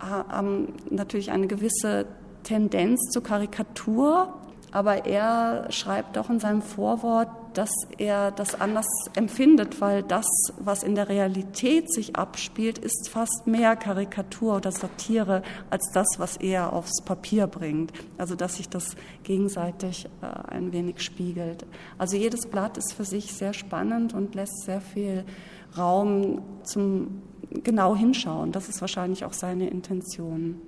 haben 0.00 0.74
natürlich 0.90 1.30
eine 1.30 1.46
gewisse 1.46 2.06
Tendenz 2.42 3.10
zur 3.10 3.22
Karikatur, 3.22 4.32
aber 4.70 5.06
er 5.06 5.70
schreibt 5.70 6.16
auch 6.18 6.30
in 6.30 6.40
seinem 6.40 6.62
Vorwort, 6.62 7.28
dass 7.54 7.70
er 7.98 8.30
das 8.30 8.60
anders 8.60 8.86
empfindet, 9.14 9.80
weil 9.80 10.02
das, 10.02 10.26
was 10.58 10.82
in 10.82 10.94
der 10.94 11.08
Realität 11.08 11.92
sich 11.92 12.16
abspielt, 12.16 12.78
ist 12.78 13.08
fast 13.08 13.46
mehr 13.46 13.76
Karikatur 13.76 14.56
oder 14.56 14.72
Satire 14.72 15.42
als 15.70 15.90
das, 15.92 16.06
was 16.18 16.36
er 16.36 16.72
aufs 16.72 17.02
Papier 17.04 17.46
bringt. 17.46 17.92
Also 18.16 18.34
dass 18.34 18.56
sich 18.56 18.68
das 18.68 18.96
gegenseitig 19.24 20.06
äh, 20.22 20.26
ein 20.50 20.72
wenig 20.72 21.00
spiegelt. 21.00 21.66
Also 21.98 22.16
jedes 22.16 22.46
Blatt 22.46 22.76
ist 22.78 22.92
für 22.92 23.04
sich 23.04 23.32
sehr 23.32 23.52
spannend 23.52 24.14
und 24.14 24.34
lässt 24.34 24.64
sehr 24.64 24.80
viel 24.80 25.24
Raum 25.76 26.42
zum 26.62 27.22
genau 27.50 27.96
hinschauen. 27.96 28.52
Das 28.52 28.68
ist 28.68 28.80
wahrscheinlich 28.80 29.24
auch 29.24 29.32
seine 29.32 29.68
Intention. 29.68 30.60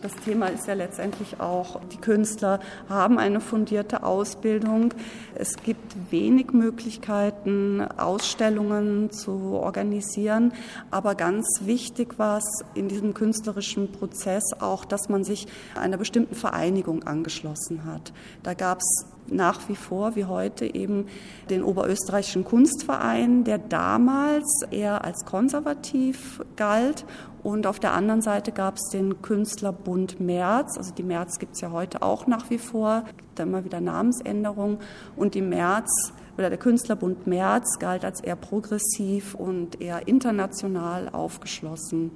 Das 0.00 0.14
Thema 0.14 0.46
ist 0.46 0.68
ja 0.68 0.74
letztendlich 0.74 1.40
auch, 1.40 1.80
die 1.92 1.96
Künstler 1.96 2.60
haben 2.88 3.18
eine 3.18 3.40
fundierte 3.40 4.04
Ausbildung. 4.04 4.94
Es 5.34 5.56
gibt 5.56 6.12
wenig 6.12 6.52
Möglichkeiten, 6.52 7.82
Ausstellungen 7.82 9.10
zu 9.10 9.32
organisieren. 9.54 10.52
Aber 10.92 11.16
ganz 11.16 11.48
wichtig 11.62 12.16
war 12.16 12.38
es 12.38 12.64
in 12.74 12.86
diesem 12.86 13.12
künstlerischen 13.12 13.90
Prozess 13.90 14.44
auch, 14.60 14.84
dass 14.84 15.08
man 15.08 15.24
sich 15.24 15.48
einer 15.74 15.96
bestimmten 15.96 16.36
Vereinigung 16.36 17.02
angeschlossen 17.02 17.84
hat. 17.84 18.12
Da 18.44 18.54
gab 18.54 18.78
es 18.78 19.04
nach 19.30 19.68
wie 19.68 19.76
vor, 19.76 20.16
wie 20.16 20.24
heute, 20.24 20.74
eben 20.74 21.06
den 21.50 21.62
Oberösterreichischen 21.62 22.44
Kunstverein, 22.44 23.44
der 23.44 23.58
damals 23.58 24.62
eher 24.70 25.04
als 25.04 25.24
konservativ 25.24 26.40
galt 26.56 27.04
und 27.42 27.66
auf 27.66 27.78
der 27.78 27.92
anderen 27.92 28.20
Seite 28.20 28.52
gab 28.52 28.76
es 28.76 28.90
den 28.90 29.22
Künstlerbund 29.22 30.20
März. 30.20 30.76
Also 30.76 30.92
die 30.92 31.02
März 31.02 31.38
gibt 31.38 31.54
es 31.54 31.60
ja 31.60 31.70
heute 31.70 32.02
auch 32.02 32.26
nach 32.26 32.50
wie 32.50 32.58
vor. 32.58 33.04
Da 33.36 33.44
immer 33.44 33.64
wieder 33.64 33.80
Namensänderung. 33.80 34.80
Und 35.16 35.34
die 35.34 35.42
März 35.42 36.12
oder 36.36 36.50
der 36.50 36.58
Künstlerbund 36.58 37.26
März 37.26 37.78
galt 37.78 38.04
als 38.04 38.20
eher 38.20 38.36
progressiv 38.36 39.34
und 39.34 39.80
eher 39.80 40.08
international 40.08 41.08
aufgeschlossen. 41.08 42.10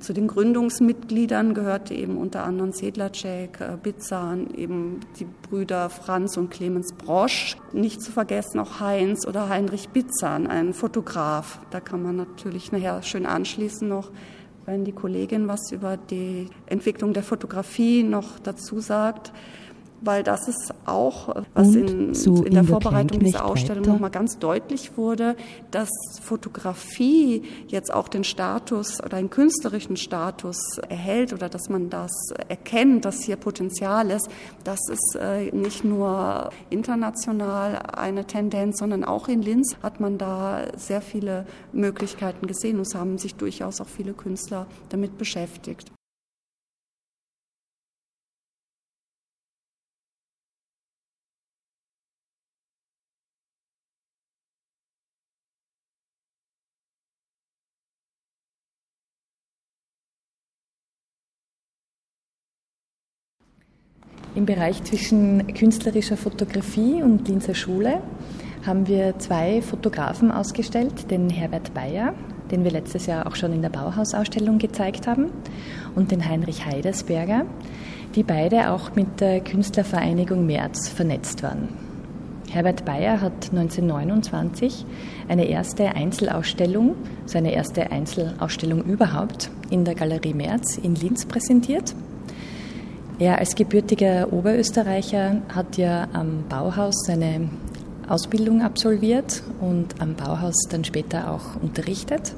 Zu 0.00 0.14
den 0.14 0.28
Gründungsmitgliedern 0.28 1.52
gehörte 1.52 1.92
eben 1.92 2.16
unter 2.16 2.44
anderem 2.44 2.72
Sedlacek, 2.72 3.60
äh, 3.60 3.76
Bitzan, 3.82 4.48
eben 4.56 5.00
die 5.18 5.26
Brüder 5.26 5.90
Franz 5.90 6.38
und 6.38 6.50
Clemens 6.50 6.94
Brosch. 6.94 7.58
Nicht 7.74 8.00
zu 8.00 8.10
vergessen 8.10 8.60
auch 8.60 8.80
Heinz 8.80 9.26
oder 9.26 9.50
Heinrich 9.50 9.90
Bitzan, 9.90 10.46
ein 10.46 10.72
Fotograf. 10.72 11.60
Da 11.70 11.80
kann 11.80 12.02
man 12.02 12.16
natürlich 12.16 12.72
nachher 12.72 13.02
schön 13.02 13.26
anschließen 13.26 13.86
noch, 13.86 14.10
wenn 14.64 14.86
die 14.86 14.92
Kollegin 14.92 15.48
was 15.48 15.70
über 15.70 15.98
die 15.98 16.48
Entwicklung 16.64 17.12
der 17.12 17.22
Fotografie 17.22 18.02
noch 18.02 18.38
dazu 18.38 18.80
sagt 18.80 19.32
weil 20.00 20.22
das 20.22 20.48
ist 20.48 20.72
auch, 20.86 21.44
was 21.54 21.74
in, 21.74 22.12
in, 22.14 22.54
der 22.54 22.64
Vorbereitung 22.64 23.20
dieser 23.20 23.44
Ausstellung 23.44 23.84
nochmal 23.84 24.10
ganz 24.10 24.38
deutlich 24.38 24.96
wurde, 24.96 25.36
dass 25.70 25.90
Fotografie 26.22 27.42
jetzt 27.68 27.92
auch 27.92 28.08
den 28.08 28.24
Status 28.24 29.02
oder 29.02 29.18
einen 29.18 29.30
künstlerischen 29.30 29.96
Status 29.96 30.56
erhält 30.88 31.32
oder 31.32 31.48
dass 31.48 31.68
man 31.68 31.90
das 31.90 32.10
erkennt, 32.48 33.04
dass 33.04 33.22
hier 33.22 33.36
Potenzial 33.36 34.10
ist. 34.10 34.28
Das 34.64 34.80
ist 34.88 35.18
äh, 35.20 35.50
nicht 35.54 35.84
nur 35.84 36.50
international 36.70 37.76
eine 37.76 38.24
Tendenz, 38.24 38.78
sondern 38.78 39.04
auch 39.04 39.28
in 39.28 39.42
Linz 39.42 39.76
hat 39.82 40.00
man 40.00 40.18
da 40.18 40.64
sehr 40.76 41.02
viele 41.02 41.46
Möglichkeiten 41.72 42.46
gesehen 42.46 42.76
und 42.76 42.86
es 42.86 42.94
haben 42.94 43.18
sich 43.18 43.34
durchaus 43.34 43.80
auch 43.80 43.88
viele 43.88 44.12
Künstler 44.12 44.66
damit 44.88 45.18
beschäftigt. 45.18 45.90
Im 64.36 64.46
Bereich 64.46 64.84
zwischen 64.84 65.52
künstlerischer 65.54 66.16
Fotografie 66.16 67.02
und 67.02 67.26
Linzer 67.26 67.54
Schule 67.54 68.00
haben 68.64 68.86
wir 68.86 69.18
zwei 69.18 69.60
Fotografen 69.60 70.30
ausgestellt, 70.30 71.10
den 71.10 71.30
Herbert 71.30 71.74
Bayer, 71.74 72.14
den 72.52 72.62
wir 72.62 72.70
letztes 72.70 73.06
Jahr 73.06 73.26
auch 73.26 73.34
schon 73.34 73.52
in 73.52 73.62
der 73.62 73.70
Bauhausausstellung 73.70 74.58
gezeigt 74.58 75.08
haben, 75.08 75.30
und 75.96 76.12
den 76.12 76.28
Heinrich 76.28 76.64
Heidersberger, 76.64 77.44
die 78.14 78.22
beide 78.22 78.70
auch 78.70 78.94
mit 78.94 79.20
der 79.20 79.40
Künstlervereinigung 79.40 80.46
März 80.46 80.88
vernetzt 80.88 81.42
waren. 81.42 81.68
Herbert 82.50 82.84
Bayer 82.84 83.20
hat 83.20 83.50
1929 83.50 84.84
eine 85.28 85.46
erste 85.46 85.96
Einzelausstellung, 85.96 86.94
seine 87.26 87.52
erste 87.52 87.90
Einzelausstellung 87.90 88.84
überhaupt, 88.84 89.50
in 89.70 89.84
der 89.84 89.96
Galerie 89.96 90.34
März 90.34 90.76
in 90.76 90.94
Linz 90.94 91.26
präsentiert. 91.26 91.94
Er 93.20 93.38
als 93.38 93.54
gebürtiger 93.54 94.32
Oberösterreicher 94.32 95.42
hat 95.54 95.76
ja 95.76 96.08
am 96.14 96.44
Bauhaus 96.48 96.94
seine 97.06 97.50
Ausbildung 98.08 98.62
absolviert 98.62 99.42
und 99.60 100.00
am 100.00 100.14
Bauhaus 100.14 100.56
dann 100.70 100.84
später 100.84 101.30
auch 101.30 101.62
unterrichtet 101.62 102.34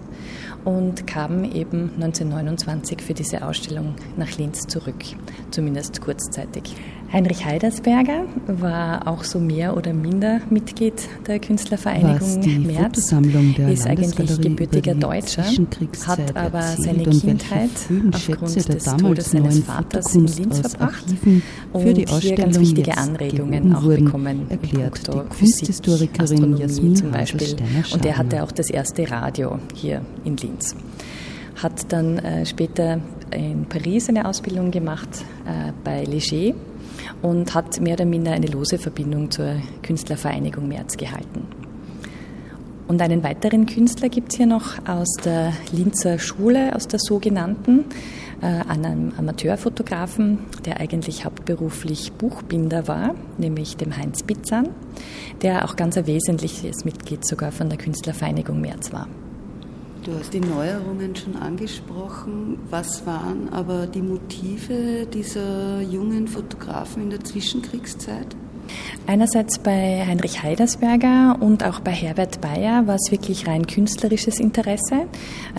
und 0.64 1.06
kam 1.06 1.44
eben 1.44 1.92
1929 1.94 3.00
für 3.00 3.14
diese 3.14 3.46
Ausstellung 3.46 3.94
nach 4.16 4.36
Linz 4.38 4.66
zurück, 4.66 5.04
zumindest 5.52 6.00
kurzzeitig. 6.00 6.74
Heinrich 7.12 7.44
Heidersberger 7.44 8.24
war 8.46 9.06
auch 9.06 9.22
so 9.22 9.38
mehr 9.38 9.76
oder 9.76 9.92
minder 9.92 10.40
Mitglied 10.48 10.94
der 11.26 11.38
Künstlervereinigung 11.40 12.40
die 12.40 12.58
Merz. 12.58 13.14
der 13.58 13.68
ist 13.68 13.86
eigentlich 13.86 14.40
gebürtiger 14.40 14.94
Deutscher, 14.94 15.44
hat 16.06 16.34
aber 16.34 16.62
seine 16.62 17.04
Kindheit 17.04 17.70
aufgrund 18.12 18.68
des 18.68 18.84
Todes 18.84 19.30
seines 19.30 19.58
Vaters 19.60 20.14
in 20.14 20.26
Linz 20.26 20.60
verbracht 20.60 21.04
und 21.72 22.20
hier 22.20 22.34
ganz 22.34 22.58
wichtige 22.58 22.96
Anregungen 22.96 23.74
auch 23.74 23.82
bekommen, 23.82 24.46
erklärt 24.48 25.06
die 25.06 25.36
Kunsthistorikerin 25.36 26.56
Jasmin 26.56 26.96
zum 26.96 27.10
Beispiel. 27.10 27.56
Und 27.92 28.06
er 28.06 28.16
hatte 28.16 28.42
auch 28.42 28.52
das 28.52 28.70
erste 28.70 29.10
Radio 29.10 29.58
hier 29.74 30.00
in 30.24 30.38
Linz 30.38 30.74
hat 31.62 31.92
dann 31.92 32.18
äh, 32.18 32.44
später 32.44 32.98
in 33.30 33.66
Paris 33.66 34.08
eine 34.08 34.26
Ausbildung 34.26 34.70
gemacht 34.70 35.24
äh, 35.46 35.72
bei 35.84 36.04
Leger 36.04 36.54
und 37.22 37.54
hat 37.54 37.80
mehr 37.80 37.94
oder 37.94 38.04
minder 38.04 38.32
eine 38.32 38.46
lose 38.46 38.78
Verbindung 38.78 39.30
zur 39.30 39.56
Künstlervereinigung 39.82 40.68
März 40.68 40.96
gehalten. 40.96 41.46
Und 42.88 43.00
einen 43.00 43.22
weiteren 43.22 43.66
Künstler 43.66 44.08
gibt 44.08 44.32
es 44.32 44.36
hier 44.36 44.46
noch 44.46 44.86
aus 44.86 45.14
der 45.24 45.52
Linzer 45.72 46.18
Schule, 46.18 46.74
aus 46.74 46.88
der 46.88 46.98
sogenannten, 46.98 47.84
äh, 48.42 48.46
einem 48.68 49.12
Amateurfotografen, 49.16 50.40
der 50.66 50.80
eigentlich 50.80 51.24
hauptberuflich 51.24 52.12
Buchbinder 52.12 52.88
war, 52.88 53.14
nämlich 53.38 53.76
dem 53.76 53.96
Heinz 53.96 54.22
Bitzan, 54.24 54.68
der 55.42 55.64
auch 55.64 55.76
ganz 55.76 55.96
ein 55.96 56.06
wesentliches 56.06 56.84
Mitglied 56.84 57.24
sogar 57.24 57.52
von 57.52 57.70
der 57.70 57.78
Künstlervereinigung 57.78 58.60
März 58.60 58.92
war. 58.92 59.08
Du 60.04 60.12
hast 60.18 60.34
die 60.34 60.40
Neuerungen 60.40 61.14
schon 61.14 61.36
angesprochen. 61.36 62.58
Was 62.70 63.06
waren 63.06 63.48
aber 63.50 63.86
die 63.86 64.02
Motive 64.02 65.06
dieser 65.06 65.80
jungen 65.80 66.26
Fotografen 66.26 67.04
in 67.04 67.10
der 67.10 67.22
Zwischenkriegszeit? 67.22 68.34
Einerseits 69.06 69.58
bei 69.58 70.04
Heinrich 70.06 70.42
Heidersberger 70.42 71.36
und 71.40 71.64
auch 71.64 71.80
bei 71.80 71.90
Herbert 71.90 72.40
Bayer 72.40 72.86
war 72.86 72.94
es 72.94 73.10
wirklich 73.10 73.46
rein 73.46 73.66
künstlerisches 73.66 74.38
Interesse. 74.38 75.08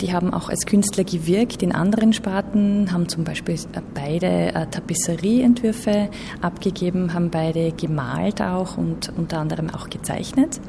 Die 0.00 0.12
haben 0.12 0.32
auch 0.32 0.48
als 0.48 0.64
Künstler 0.66 1.04
gewirkt 1.04 1.62
in 1.62 1.72
anderen 1.72 2.12
Sparten, 2.12 2.90
haben 2.92 3.08
zum 3.08 3.24
Beispiel 3.24 3.58
beide 3.92 4.54
äh, 4.54 4.66
Tapisserieentwürfe 4.66 6.08
abgegeben, 6.40 7.12
haben 7.12 7.30
beide 7.30 7.72
gemalt 7.72 8.40
auch 8.40 8.78
und 8.78 9.12
unter 9.16 9.38
anderem 9.38 9.70
auch 9.70 9.90
gezeichnet. 9.90 10.60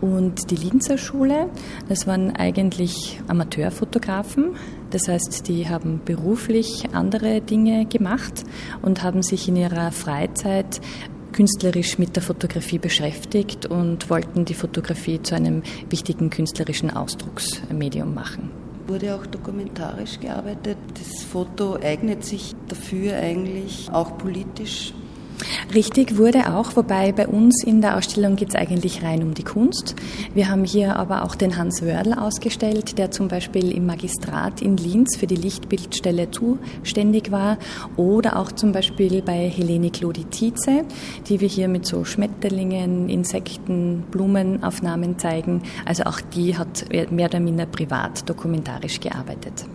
Und 0.00 0.50
die 0.50 0.56
Linzer 0.56 0.98
Schule, 0.98 1.48
das 1.88 2.06
waren 2.06 2.34
eigentlich 2.34 3.20
Amateurfotografen, 3.28 4.56
das 4.90 5.06
heißt, 5.06 5.48
die 5.48 5.68
haben 5.68 6.00
beruflich 6.04 6.88
andere 6.92 7.40
Dinge 7.42 7.84
gemacht 7.86 8.44
und 8.80 9.02
haben 9.02 9.22
sich 9.22 9.48
in 9.48 9.56
ihrer 9.56 9.92
Freizeit 9.92 10.80
künstlerisch 11.32 11.98
mit 11.98 12.16
der 12.16 12.22
Fotografie 12.22 12.78
beschäftigt 12.78 13.66
und 13.66 14.10
wollten 14.10 14.44
die 14.44 14.54
Fotografie 14.54 15.22
zu 15.22 15.34
einem 15.34 15.62
wichtigen 15.90 16.30
künstlerischen 16.30 16.90
Ausdrucksmedium 16.90 18.14
machen. 18.14 18.50
Wurde 18.86 19.14
auch 19.14 19.26
dokumentarisch 19.26 20.18
gearbeitet. 20.18 20.78
Das 20.94 21.22
Foto 21.24 21.76
eignet 21.82 22.24
sich 22.24 22.54
dafür 22.68 23.16
eigentlich 23.16 23.88
auch 23.92 24.16
politisch 24.16 24.94
Richtig 25.74 26.16
wurde 26.16 26.54
auch, 26.54 26.76
wobei 26.76 27.12
bei 27.12 27.26
uns 27.26 27.62
in 27.64 27.80
der 27.80 27.96
Ausstellung 27.96 28.36
geht 28.36 28.50
es 28.50 28.54
eigentlich 28.54 29.02
rein 29.02 29.22
um 29.22 29.34
die 29.34 29.42
Kunst. 29.42 29.94
Wir 30.34 30.48
haben 30.48 30.64
hier 30.64 30.96
aber 30.96 31.24
auch 31.24 31.34
den 31.34 31.56
Hans 31.56 31.82
Wördl 31.82 32.14
ausgestellt, 32.14 32.98
der 32.98 33.10
zum 33.10 33.28
Beispiel 33.28 33.70
im 33.72 33.86
Magistrat 33.86 34.62
in 34.62 34.76
Linz 34.76 35.16
für 35.16 35.26
die 35.26 35.36
Lichtbildstelle 35.36 36.30
zuständig 36.30 37.30
war 37.30 37.58
oder 37.96 38.38
auch 38.38 38.52
zum 38.52 38.72
Beispiel 38.72 39.22
bei 39.22 39.48
Helene 39.48 39.90
Clodi 39.90 40.24
Tietze, 40.24 40.84
die 41.28 41.40
wir 41.40 41.48
hier 41.48 41.68
mit 41.68 41.86
so 41.86 42.04
Schmetterlingen, 42.04 43.08
Insekten, 43.08 44.04
Blumenaufnahmen 44.10 45.18
zeigen. 45.18 45.62
Also 45.84 46.04
auch 46.04 46.20
die 46.20 46.56
hat 46.56 46.86
mehr 47.10 47.28
oder 47.28 47.40
minder 47.40 47.66
privat 47.66 48.28
dokumentarisch 48.28 49.00
gearbeitet. 49.00 49.66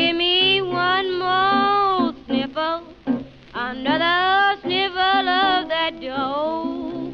Give 0.00 0.16
me 0.16 0.62
one 0.62 1.18
more 1.18 2.14
sniffle, 2.24 2.84
another 3.54 4.58
sniffle 4.62 5.28
of 5.28 5.68
that 5.68 6.00
dough. 6.00 7.12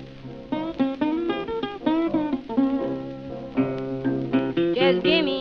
Just 4.77 5.03
give 5.03 5.25
me 5.25 5.36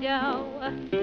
window 0.00 0.96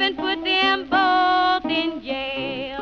and 0.00 0.16
put 0.16 0.44
them 0.44 0.88
both 0.88 1.70
in 1.70 2.02
jail. 2.02 2.78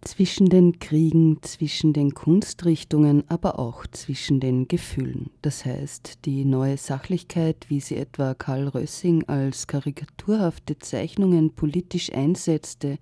Zwischen 0.00 0.48
den 0.48 0.80
Kriegen, 0.80 1.42
zwischen 1.42 1.92
den 1.92 2.12
Kunstrichtungen, 2.12 3.22
aber 3.28 3.58
auch 3.58 3.86
zwischen 3.86 4.40
den 4.40 4.66
Gefühlen. 4.66 5.30
Das 5.42 5.64
heißt, 5.64 6.24
die 6.24 6.44
neue 6.44 6.76
Sachlichkeit, 6.76 7.66
wie 7.68 7.80
sie 7.80 7.96
etwa 7.96 8.34
Karl 8.34 8.68
Rössing 8.68 9.24
als 9.28 9.66
karikaturhafte 9.66 10.78
Zeichnungen 10.78 11.52
politisch 11.52 12.12
einsetzte, 12.12 12.98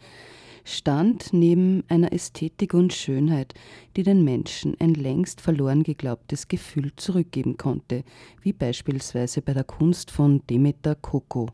stand 0.67 1.33
neben 1.33 1.85
einer 1.89 2.13
Ästhetik 2.13 2.75
und 2.75 2.93
Schönheit, 2.93 3.55
die 3.97 4.03
den 4.03 4.25
Menschen 4.25 4.77
ein 4.81 4.95
längst 4.95 5.41
verloren 5.41 5.85
geglaubtes 5.85 6.49
Gefühl 6.49 6.93
zurückgeben 6.97 7.57
konnte, 7.57 8.03
wie 8.43 8.53
beispielsweise 8.53 9.41
bei 9.41 9.55
der 9.55 9.65
Kunst 9.65 10.11
von 10.11 10.43
Demeter 10.51 10.97
Koko. 10.97 11.49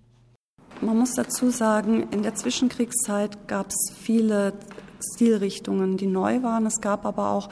Man 0.80 0.98
muss 0.98 1.14
dazu 1.14 1.50
sagen, 1.50 2.08
in 2.10 2.22
der 2.22 2.34
Zwischenkriegszeit 2.34 3.46
gab 3.46 3.68
es 3.68 3.94
viele 3.94 4.54
Stilrichtungen, 5.14 5.96
die 5.96 6.06
neu 6.06 6.42
waren. 6.42 6.66
Es 6.66 6.80
gab 6.80 7.04
aber 7.04 7.30
auch 7.30 7.48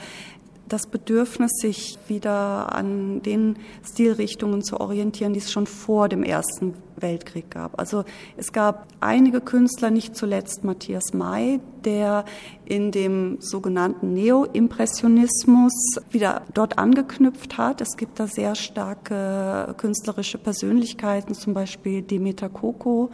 das 0.70 0.86
Bedürfnis, 0.86 1.50
sich 1.60 1.98
wieder 2.08 2.74
an 2.74 3.22
den 3.22 3.56
Stilrichtungen 3.84 4.62
zu 4.62 4.80
orientieren, 4.80 5.32
die 5.32 5.40
es 5.40 5.52
schon 5.52 5.66
vor 5.66 6.08
dem 6.08 6.22
Ersten 6.22 6.74
Weltkrieg 6.96 7.50
gab. 7.50 7.78
Also 7.78 8.04
es 8.36 8.52
gab 8.52 8.86
einige 9.00 9.40
Künstler, 9.40 9.90
nicht 9.90 10.16
zuletzt 10.16 10.64
Matthias 10.64 11.12
May, 11.12 11.60
der 11.84 12.24
in 12.64 12.92
dem 12.92 13.38
sogenannten 13.40 14.12
Neo-Impressionismus 14.14 15.72
wieder 16.10 16.42
dort 16.54 16.78
angeknüpft 16.78 17.58
hat. 17.58 17.80
Es 17.80 17.96
gibt 17.96 18.20
da 18.20 18.26
sehr 18.26 18.54
starke 18.54 19.74
künstlerische 19.76 20.38
Persönlichkeiten, 20.38 21.34
zum 21.34 21.52
Beispiel 21.52 22.02
Demeter 22.02 22.48
Koko, 22.48 23.10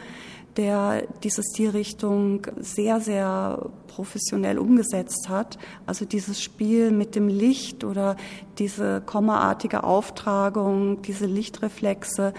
der 0.56 1.02
diese 1.22 1.42
Stilrichtung 1.42 2.46
sehr, 2.58 3.00
sehr 3.00 3.70
professionell 3.88 4.58
umgesetzt 4.58 5.28
hat. 5.28 5.58
Also 5.86 6.04
dieses 6.04 6.42
Spiel 6.42 6.90
mit 6.90 7.14
dem 7.14 7.28
Licht 7.28 7.84
oder 7.84 8.16
diese 8.58 9.00
kommaartige 9.00 9.84
Auftragung, 9.84 11.02
diese 11.02 11.26
Lichtreflexe, 11.26 12.32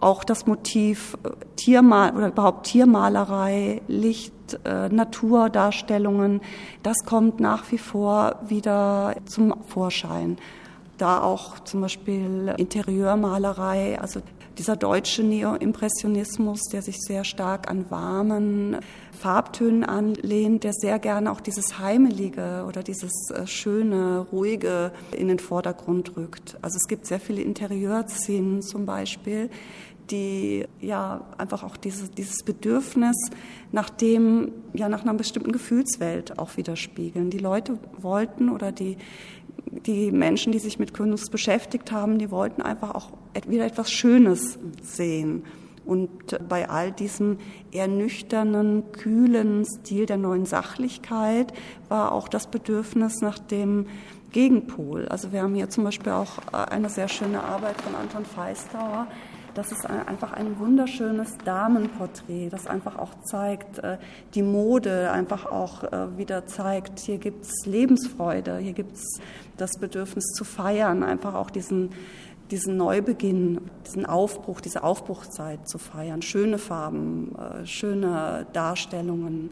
auch 0.00 0.24
das 0.24 0.46
Motiv 0.46 1.16
äh, 1.22 1.30
Tiermal 1.56 2.16
oder 2.16 2.28
überhaupt 2.28 2.66
Tiermalerei, 2.66 3.82
Licht, 3.86 4.32
äh, 4.64 4.88
Naturdarstellungen, 4.88 6.40
das 6.82 7.04
kommt 7.04 7.38
nach 7.38 7.70
wie 7.70 7.78
vor 7.78 8.36
wieder 8.46 9.16
zum 9.26 9.54
Vorschein. 9.66 10.38
Da 10.96 11.22
auch 11.22 11.60
zum 11.60 11.82
Beispiel 11.82 12.54
Interieurmalerei, 12.56 13.98
also 14.00 14.20
dieser 14.60 14.76
deutsche 14.76 15.22
Neo-Impressionismus, 15.22 16.64
der 16.70 16.82
sich 16.82 16.98
sehr 17.00 17.24
stark 17.24 17.70
an 17.70 17.90
warmen 17.90 18.76
Farbtönen 19.18 19.84
anlehnt, 19.84 20.64
der 20.64 20.74
sehr 20.74 20.98
gerne 20.98 21.32
auch 21.32 21.40
dieses 21.40 21.78
Heimelige 21.78 22.66
oder 22.68 22.82
dieses 22.82 23.30
äh, 23.30 23.46
schöne, 23.46 24.26
ruhige 24.30 24.92
in 25.16 25.28
den 25.28 25.38
Vordergrund 25.38 26.14
rückt. 26.14 26.58
Also 26.60 26.76
es 26.76 26.88
gibt 26.88 27.06
sehr 27.06 27.20
viele 27.20 27.40
Interieurszenen 27.40 28.60
zum 28.60 28.84
Beispiel, 28.84 29.48
die 30.10 30.66
ja 30.80 31.24
einfach 31.38 31.62
auch 31.62 31.78
dieses, 31.78 32.10
dieses 32.10 32.42
Bedürfnis 32.44 33.16
nach 33.72 33.88
dem, 33.88 34.52
ja 34.74 34.90
nach 34.90 35.02
einer 35.02 35.14
bestimmten 35.14 35.52
Gefühlswelt 35.52 36.38
auch 36.38 36.58
widerspiegeln. 36.58 37.30
Die 37.30 37.38
Leute 37.38 37.78
wollten 37.96 38.50
oder 38.50 38.72
die 38.72 38.98
die 39.70 40.10
Menschen, 40.10 40.52
die 40.52 40.58
sich 40.58 40.78
mit 40.78 40.94
Kunst 40.94 41.30
beschäftigt 41.30 41.92
haben, 41.92 42.18
die 42.18 42.30
wollten 42.30 42.62
einfach 42.62 42.94
auch 42.94 43.10
wieder 43.46 43.66
etwas 43.66 43.90
Schönes 43.90 44.58
sehen. 44.82 45.44
Und 45.86 46.38
bei 46.48 46.68
all 46.68 46.92
diesem 46.92 47.38
eher 47.72 47.88
nüchternen, 47.88 48.92
kühlen 48.92 49.64
Stil 49.64 50.06
der 50.06 50.18
neuen 50.18 50.46
Sachlichkeit 50.46 51.52
war 51.88 52.12
auch 52.12 52.28
das 52.28 52.46
Bedürfnis 52.46 53.20
nach 53.22 53.38
dem 53.38 53.86
Gegenpol. 54.32 55.08
Also 55.08 55.32
wir 55.32 55.42
haben 55.42 55.54
hier 55.54 55.68
zum 55.70 55.84
Beispiel 55.84 56.12
auch 56.12 56.38
eine 56.52 56.88
sehr 56.88 57.08
schöne 57.08 57.42
Arbeit 57.42 57.80
von 57.80 57.94
Anton 57.94 58.24
Feistauer, 58.24 59.08
das 59.54 59.72
ist 59.72 59.86
einfach 59.86 60.32
ein 60.32 60.58
wunderschönes 60.58 61.36
Damenporträt, 61.44 62.48
das 62.50 62.66
einfach 62.66 62.98
auch 62.98 63.10
zeigt, 63.24 63.78
äh, 63.78 63.98
die 64.34 64.42
Mode 64.42 65.10
einfach 65.10 65.46
auch 65.46 65.84
äh, 65.84 66.16
wieder 66.16 66.46
zeigt, 66.46 67.00
hier 67.00 67.18
gibt 67.18 67.44
es 67.44 67.66
Lebensfreude, 67.66 68.58
hier 68.58 68.72
gibt 68.72 68.96
es 68.96 69.20
das 69.56 69.72
Bedürfnis 69.78 70.24
zu 70.36 70.44
feiern, 70.44 71.02
einfach 71.02 71.34
auch 71.34 71.50
diesen, 71.50 71.90
diesen 72.50 72.76
Neubeginn, 72.76 73.60
diesen 73.86 74.06
Aufbruch, 74.06 74.60
diese 74.60 74.82
Aufbruchzeit 74.82 75.68
zu 75.68 75.78
feiern. 75.78 76.22
Schöne 76.22 76.58
Farben, 76.58 77.34
äh, 77.36 77.66
schöne 77.66 78.46
Darstellungen 78.52 79.50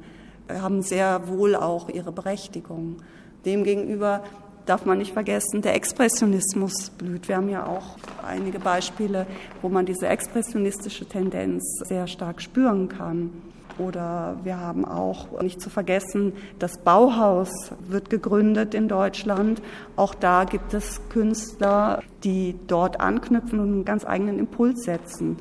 haben 0.49 0.83
sehr 0.83 1.29
wohl 1.29 1.55
auch 1.55 1.89
ihre 1.89 2.13
Berechtigung. 2.13 2.97
Demgegenüber 3.45 4.23
darf 4.69 4.85
man 4.85 4.99
nicht 4.99 5.13
vergessen, 5.13 5.63
der 5.63 5.75
Expressionismus 5.75 6.91
blüht. 6.91 7.29
Wir 7.29 7.37
haben 7.37 7.49
ja 7.49 7.67
auch 7.67 7.97
einige 8.27 8.59
Beispiele, 8.59 9.27
wo 9.63 9.69
man 9.69 9.87
diese 9.87 10.09
expressionistische 10.09 11.07
Tendenz 11.07 11.65
sehr 11.85 12.07
stark 12.07 12.43
spüren 12.43 12.89
kann. 12.89 13.31
Oder 13.79 14.37
wir 14.43 14.59
haben 14.59 14.85
auch 14.85 15.41
nicht 15.41 15.61
zu 15.61 15.71
vergessen, 15.71 16.33
das 16.59 16.79
Bauhaus 16.83 17.51
wird 17.89 18.11
gegründet 18.11 18.75
in 18.75 18.89
Deutschland. 18.89 19.63
Auch 19.95 20.15
da 20.15 20.45
gibt 20.45 20.75
es 20.75 21.01
Künstler, 21.11 22.03
die 22.25 22.57
dort 22.67 23.01
anknüpfen 23.01 23.61
und 23.61 23.73
einen 23.73 23.85
ganz 23.85 24.05
eigenen 24.05 24.39
Impuls 24.41 24.85
setzen. 24.85 25.37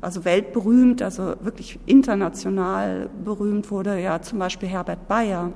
Also 0.00 0.24
weltberühmt, 0.24 1.02
also 1.02 1.34
wirklich 1.40 1.78
international 1.86 3.10
berühmt 3.24 3.70
wurde 3.70 4.00
ja 4.00 4.20
zum 4.20 4.38
Beispiel 4.38 4.68
Herbert 4.68 5.06
Bayer 5.08 5.52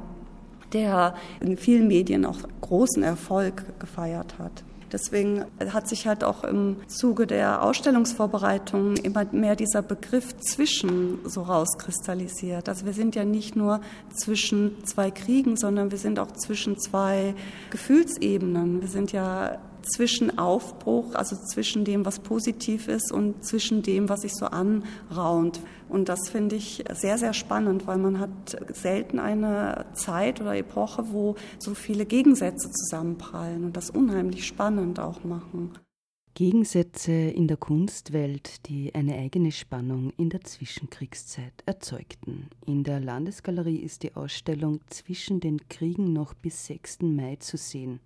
der 0.72 1.14
in 1.40 1.56
vielen 1.56 1.88
Medien 1.88 2.24
auch 2.24 2.38
großen 2.60 3.02
Erfolg 3.02 3.78
gefeiert 3.78 4.38
hat. 4.38 4.64
Deswegen 4.92 5.44
hat 5.72 5.86
sich 5.86 6.06
halt 6.06 6.24
auch 6.24 6.44
im 6.44 6.76
Zuge 6.86 7.26
der 7.26 7.62
Ausstellungsvorbereitung 7.62 8.96
immer 8.96 9.26
mehr 9.32 9.54
dieser 9.54 9.82
Begriff 9.82 10.36
zwischen 10.38 11.18
so 11.24 11.42
rauskristallisiert. 11.42 12.68
Also 12.68 12.86
wir 12.86 12.94
sind 12.94 13.14
ja 13.14 13.24
nicht 13.24 13.54
nur 13.54 13.80
zwischen 14.14 14.82
zwei 14.84 15.10
Kriegen, 15.10 15.56
sondern 15.56 15.90
wir 15.90 15.98
sind 15.98 16.18
auch 16.18 16.32
zwischen 16.32 16.78
zwei 16.78 17.34
Gefühlsebenen. 17.70 18.80
Wir 18.80 18.88
sind 18.88 19.12
ja 19.12 19.58
zwischen 19.88 20.38
Aufbruch, 20.38 21.14
also 21.14 21.36
zwischen 21.36 21.84
dem, 21.84 22.04
was 22.04 22.18
positiv 22.20 22.88
ist 22.88 23.12
und 23.12 23.44
zwischen 23.44 23.82
dem, 23.82 24.08
was 24.08 24.22
sich 24.22 24.34
so 24.34 24.46
anraunt. 24.46 25.60
Und 25.88 26.08
das 26.08 26.28
finde 26.28 26.56
ich 26.56 26.84
sehr, 26.92 27.18
sehr 27.18 27.32
spannend, 27.32 27.86
weil 27.86 27.98
man 27.98 28.18
hat 28.18 28.56
selten 28.72 29.18
eine 29.18 29.86
Zeit 29.94 30.40
oder 30.40 30.56
Epoche, 30.56 31.12
wo 31.12 31.36
so 31.58 31.74
viele 31.74 32.06
Gegensätze 32.06 32.70
zusammenprallen 32.70 33.64
und 33.64 33.76
das 33.76 33.90
unheimlich 33.90 34.46
spannend 34.46 35.00
auch 35.00 35.24
machen. 35.24 35.72
Gegensätze 36.38 37.10
in 37.10 37.48
der 37.48 37.56
Kunstwelt, 37.56 38.68
die 38.68 38.94
eine 38.94 39.16
eigene 39.16 39.50
Spannung 39.50 40.12
in 40.16 40.30
der 40.30 40.42
Zwischenkriegszeit 40.42 41.64
erzeugten. 41.66 42.46
In 42.64 42.84
der 42.84 43.00
Landesgalerie 43.00 43.78
ist 43.78 44.04
die 44.04 44.14
Ausstellung 44.14 44.78
Zwischen 44.86 45.40
den 45.40 45.68
Kriegen 45.68 46.12
noch 46.12 46.34
bis 46.34 46.66
6. 46.66 47.00
Mai 47.02 47.38
zu 47.40 47.56
sehen. 47.56 47.98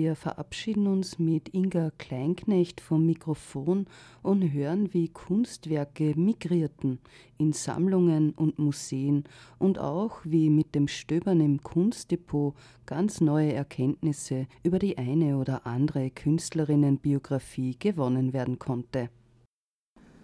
Wir 0.00 0.14
verabschieden 0.14 0.86
uns 0.86 1.18
mit 1.18 1.52
Inga 1.52 1.90
Kleinknecht 1.98 2.80
vom 2.80 3.04
Mikrofon 3.04 3.88
und 4.22 4.52
hören, 4.52 4.94
wie 4.94 5.08
Kunstwerke 5.08 6.14
migrierten 6.14 7.00
in 7.36 7.52
Sammlungen 7.52 8.30
und 8.30 8.60
Museen 8.60 9.24
und 9.58 9.80
auch 9.80 10.20
wie 10.22 10.50
mit 10.50 10.76
dem 10.76 10.86
Stöbern 10.86 11.40
im 11.40 11.64
Kunstdepot 11.64 12.54
ganz 12.86 13.20
neue 13.20 13.52
Erkenntnisse 13.52 14.46
über 14.62 14.78
die 14.78 14.98
eine 14.98 15.36
oder 15.36 15.66
andere 15.66 16.10
Künstlerinnenbiografie 16.10 17.74
gewonnen 17.76 18.32
werden 18.32 18.60
konnte 18.60 19.10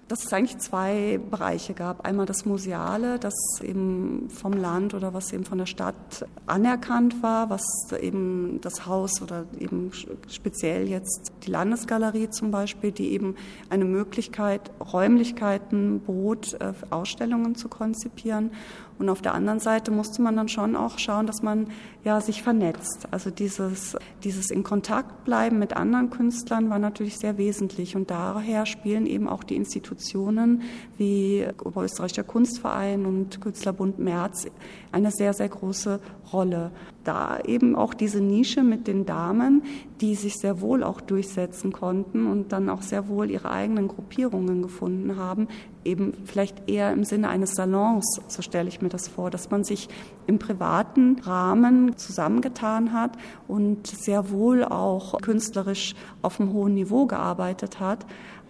dass 0.08 0.24
es 0.24 0.32
eigentlich 0.32 0.58
zwei 0.58 1.18
Bereiche 1.30 1.74
gab. 1.74 2.04
Einmal 2.06 2.26
das 2.26 2.44
Museale, 2.44 3.18
das 3.18 3.34
eben 3.62 4.28
vom 4.28 4.52
Land 4.52 4.94
oder 4.94 5.14
was 5.14 5.32
eben 5.32 5.44
von 5.44 5.58
der 5.58 5.66
Stadt 5.66 6.26
anerkannt 6.46 7.22
war, 7.22 7.48
was 7.50 7.64
eben 8.00 8.60
das 8.60 8.86
Haus 8.86 9.22
oder 9.22 9.46
eben 9.58 9.90
speziell 10.28 10.88
jetzt 10.88 11.32
die 11.46 11.50
Landesgalerie 11.50 12.28
zum 12.30 12.50
Beispiel, 12.50 12.92
die 12.92 13.12
eben 13.12 13.36
eine 13.70 13.84
Möglichkeit, 13.86 14.70
Räumlichkeiten 14.92 16.00
bot, 16.00 16.54
äh, 16.60 16.72
Ausstellungen 16.90 17.54
zu 17.54 17.68
konzipieren. 17.68 18.50
Und 18.98 19.08
auf 19.08 19.22
der 19.22 19.34
anderen 19.34 19.58
Seite 19.58 19.90
musste 19.90 20.22
man 20.22 20.36
dann 20.36 20.48
schon 20.48 20.76
auch 20.76 20.98
schauen, 20.98 21.26
dass 21.26 21.42
man 21.42 21.66
ja 22.04 22.20
sich 22.20 22.42
vernetzt. 22.42 23.08
Also 23.10 23.30
dieses, 23.30 23.96
dieses 24.22 24.50
in 24.50 24.62
Kontakt 24.62 25.24
bleiben 25.24 25.58
mit 25.58 25.76
anderen 25.76 26.10
Künstlern 26.10 26.70
war 26.70 26.78
natürlich 26.78 27.18
sehr 27.18 27.36
wesentlich. 27.36 27.96
Und 27.96 28.10
daher 28.10 28.66
spielen 28.66 29.06
eben 29.06 29.28
auch 29.28 29.42
die 29.42 29.56
Institutionen 29.56 30.62
wie 30.96 31.44
Oberösterreichischer 31.64 32.22
Kunstverein 32.22 33.04
und 33.04 33.40
Künstlerbund 33.40 33.98
März 33.98 34.46
eine 34.92 35.10
sehr, 35.10 35.32
sehr 35.32 35.48
große 35.48 35.98
Rolle. 36.32 36.70
Da 37.02 37.40
eben 37.40 37.74
auch 37.76 37.94
diese 37.94 38.20
Nische 38.20 38.62
mit 38.62 38.86
den 38.86 39.04
Damen, 39.04 39.62
die 40.00 40.14
sich 40.14 40.34
sehr 40.34 40.60
wohl 40.60 40.82
auch 40.82 41.00
durchsetzen 41.00 41.72
konnten 41.72 42.26
und 42.26 42.52
dann 42.52 42.68
auch 42.68 42.82
sehr 42.82 43.08
wohl 43.08 43.30
ihre 43.30 43.50
eigenen 43.50 43.88
Gruppierungen 43.88 44.62
gefunden 44.62 45.16
haben, 45.16 45.48
eben 45.84 46.12
vielleicht 46.24 46.68
eher 46.68 46.92
im 46.92 47.04
Sinne 47.04 47.28
eines 47.28 47.54
Salons, 47.54 48.20
so 48.28 48.42
stelle 48.42 48.68
ich 48.68 48.80
mir 48.82 48.88
das 48.88 49.08
vor, 49.08 49.30
dass 49.30 49.50
man 49.50 49.64
sich 49.64 49.88
im 50.26 50.38
privaten 50.38 51.18
Rahmen 51.20 51.96
zusammengetan 51.96 52.92
hat 52.92 53.12
und 53.48 53.86
sehr 53.86 54.30
wohl 54.30 54.64
auch 54.64 55.20
künstlerisch 55.20 55.94
auf 56.22 56.40
einem 56.40 56.52
hohen 56.52 56.74
Niveau 56.74 57.06
gearbeitet 57.06 57.80
hat 57.80 58.06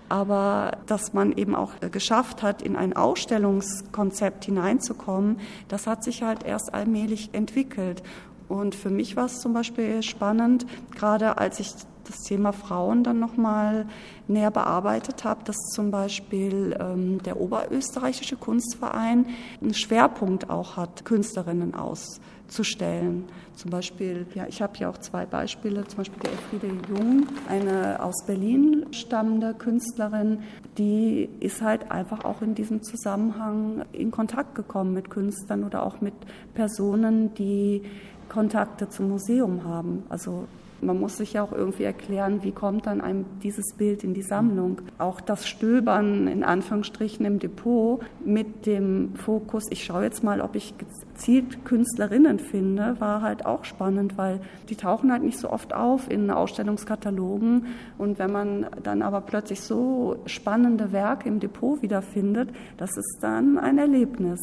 aber 0.09 0.79
dass 0.87 1.13
man 1.13 1.33
eben 1.33 1.55
auch 1.55 1.73
geschafft 1.91 2.43
hat, 2.43 2.63
in 2.63 2.77
ein 2.77 2.95
Ausstellungskonzept 2.95 4.45
hineinzukommen, 4.45 5.41
das 5.69 5.87
hat 5.87 6.05
sich 6.05 6.23
halt 6.23 6.45
erst 6.45 6.75
allmählich 6.75 7.31
entwickelt. 7.33 8.03
Und 8.49 8.75
für 8.75 8.91
mich 8.91 9.17
war 9.17 9.25
es 9.27 9.41
zum 9.41 9.55
Beispiel 9.55 10.03
spannend, 10.03 10.67
gerade 10.95 11.39
als 11.39 11.59
ich 11.59 11.73
das 12.05 12.23
Thema 12.23 12.53
Frauen 12.53 13.05
dann 13.05 13.19
nochmal 13.19 13.87
näher 14.29 14.51
bearbeitet 14.51 15.25
habe, 15.25 15.45
dass 15.45 15.57
zum 15.73 15.91
Beispiel 15.91 16.77
ähm, 16.81 17.23
der 17.23 17.41
Oberösterreichische 17.41 18.37
Kunstverein 18.37 19.27
einen 19.61 19.75
Schwerpunkt 19.75 20.51
auch 20.51 20.77
hat, 20.77 21.05
Künstlerinnen 21.05 21.75
auszustellen. 21.75 23.25
Zum 23.55 23.71
Beispiel, 23.71 24.27
ja, 24.35 24.47
ich 24.49 24.61
habe 24.63 24.73
hier 24.77 24.91
auch 24.91 24.99
zwei 24.99 25.27
Beispiele, 25.27 25.87
zum 25.87 25.99
Beispiel 25.99 26.21
der 26.21 26.33
Elfriede 26.33 26.67
Jung, 26.89 27.27
eine 27.49 28.03
aus 28.03 28.25
Berlin 28.27 28.87
stammende 28.91 29.55
Künstlerin, 29.55 30.41
die 30.77 31.29
ist 31.41 31.63
halt 31.63 31.91
einfach 31.91 32.25
auch 32.25 32.43
in 32.43 32.55
diesem 32.55 32.83
Zusammenhang 32.83 33.85
in 33.93 34.11
Kontakt 34.11 34.55
gekommen 34.55 34.93
mit 34.93 35.09
Künstlern 35.11 35.63
oder 35.63 35.85
auch 35.85 36.01
mit 36.01 36.15
Personen, 36.55 37.33
die 37.35 37.83
Kontakte 38.29 38.89
zum 38.89 39.11
Museum 39.11 39.65
haben. 39.65 40.03
Also 40.09 40.49
man 40.85 41.01
muss 41.01 41.17
sich 41.17 41.35
ja 41.35 41.43
auch 41.43 41.53
irgendwie 41.53 41.85
erklären, 41.85 42.43
wie 42.43 42.53
kommt 42.53 42.87
dann 42.87 43.01
einem 43.01 43.25
dieses 43.43 43.75
Bild 43.77 44.05
in 44.05 44.15
die 44.15 44.23
Sammlung. 44.23 44.81
Auch 44.99 45.21
das 45.21 45.47
Stöbern 45.47 46.27
in 46.29 46.45
Anführungsstrichen 46.45 47.25
im 47.25 47.39
Depot 47.39 48.01
mit 48.25 48.67
dem 48.67 49.15
Fokus, 49.17 49.65
ich 49.71 49.85
schaue 49.85 50.05
jetzt 50.05 50.23
mal, 50.23 50.41
ob 50.41 50.55
ich 50.55 50.75
gezielt 50.79 51.65
Künstlerinnen 51.65 52.39
finde, 52.39 53.01
war 53.01 53.23
halt 53.23 53.47
auch 53.47 53.65
spannend, 53.65 54.19
weil 54.19 54.41
die 54.69 54.77
tauchen 54.77 55.11
halt 55.13 55.23
nicht 55.23 55.39
so 55.39 55.51
oft 55.51 55.75
auf 55.75 56.11
in 56.11 56.31
Ausstellungskatalogen. 56.31 57.67
Und 57.99 58.19
wenn 58.19 58.33
man 58.33 58.67
dann 58.83 59.03
aber 59.03 59.21
plötzlich 59.21 59.61
so 59.61 60.17
spannende 60.27 60.93
Werke 60.93 61.29
im 61.29 61.41
Depot 61.41 61.83
wiederfindet, 61.83 62.51
das 62.77 62.97
ist 62.97 63.19
dann 63.21 63.59
ein 63.59 63.79
Erlebnis. 63.79 64.41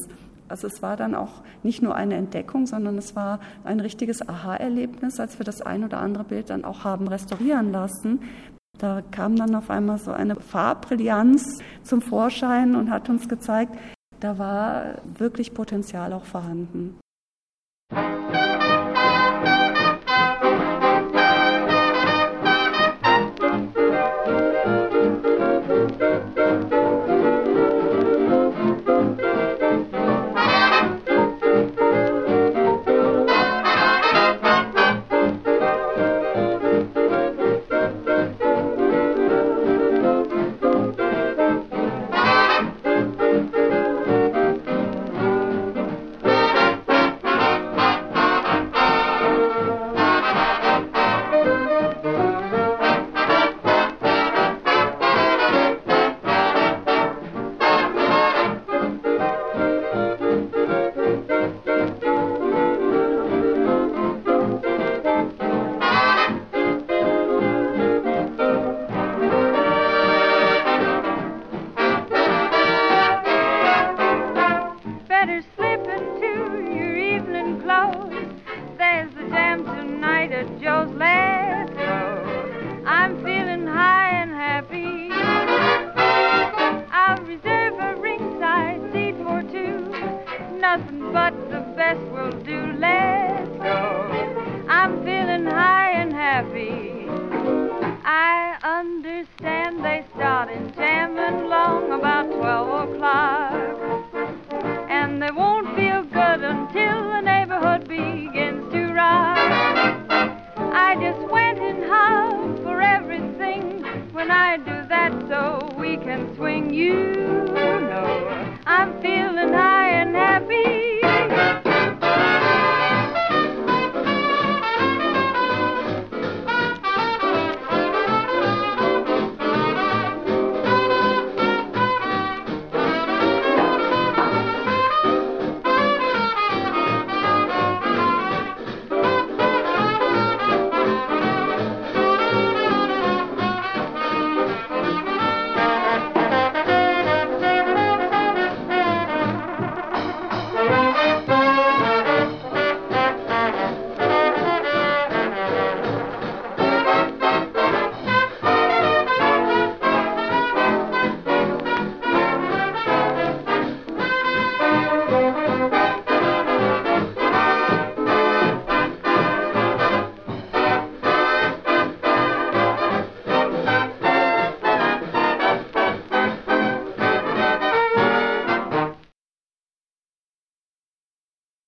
Also 0.51 0.67
es 0.67 0.81
war 0.81 0.97
dann 0.97 1.15
auch 1.15 1.41
nicht 1.63 1.81
nur 1.81 1.95
eine 1.95 2.15
Entdeckung, 2.15 2.67
sondern 2.67 2.97
es 2.97 3.15
war 3.15 3.39
ein 3.63 3.79
richtiges 3.79 4.27
Aha-Erlebnis, 4.27 5.19
als 5.19 5.39
wir 5.39 5.45
das 5.45 5.61
ein 5.61 5.83
oder 5.83 5.99
andere 5.99 6.25
Bild 6.25 6.49
dann 6.49 6.65
auch 6.65 6.83
haben 6.83 7.07
restaurieren 7.07 7.71
lassen. 7.71 8.21
Da 8.77 9.01
kam 9.11 9.35
dann 9.35 9.55
auf 9.55 9.69
einmal 9.69 9.97
so 9.97 10.11
eine 10.11 10.35
Farbbrillanz 10.35 11.59
zum 11.83 12.01
Vorschein 12.01 12.75
und 12.75 12.89
hat 12.89 13.09
uns 13.09 13.27
gezeigt, 13.27 13.75
da 14.19 14.37
war 14.37 14.95
wirklich 15.17 15.53
Potenzial 15.53 16.13
auch 16.13 16.25
vorhanden. 16.25 16.99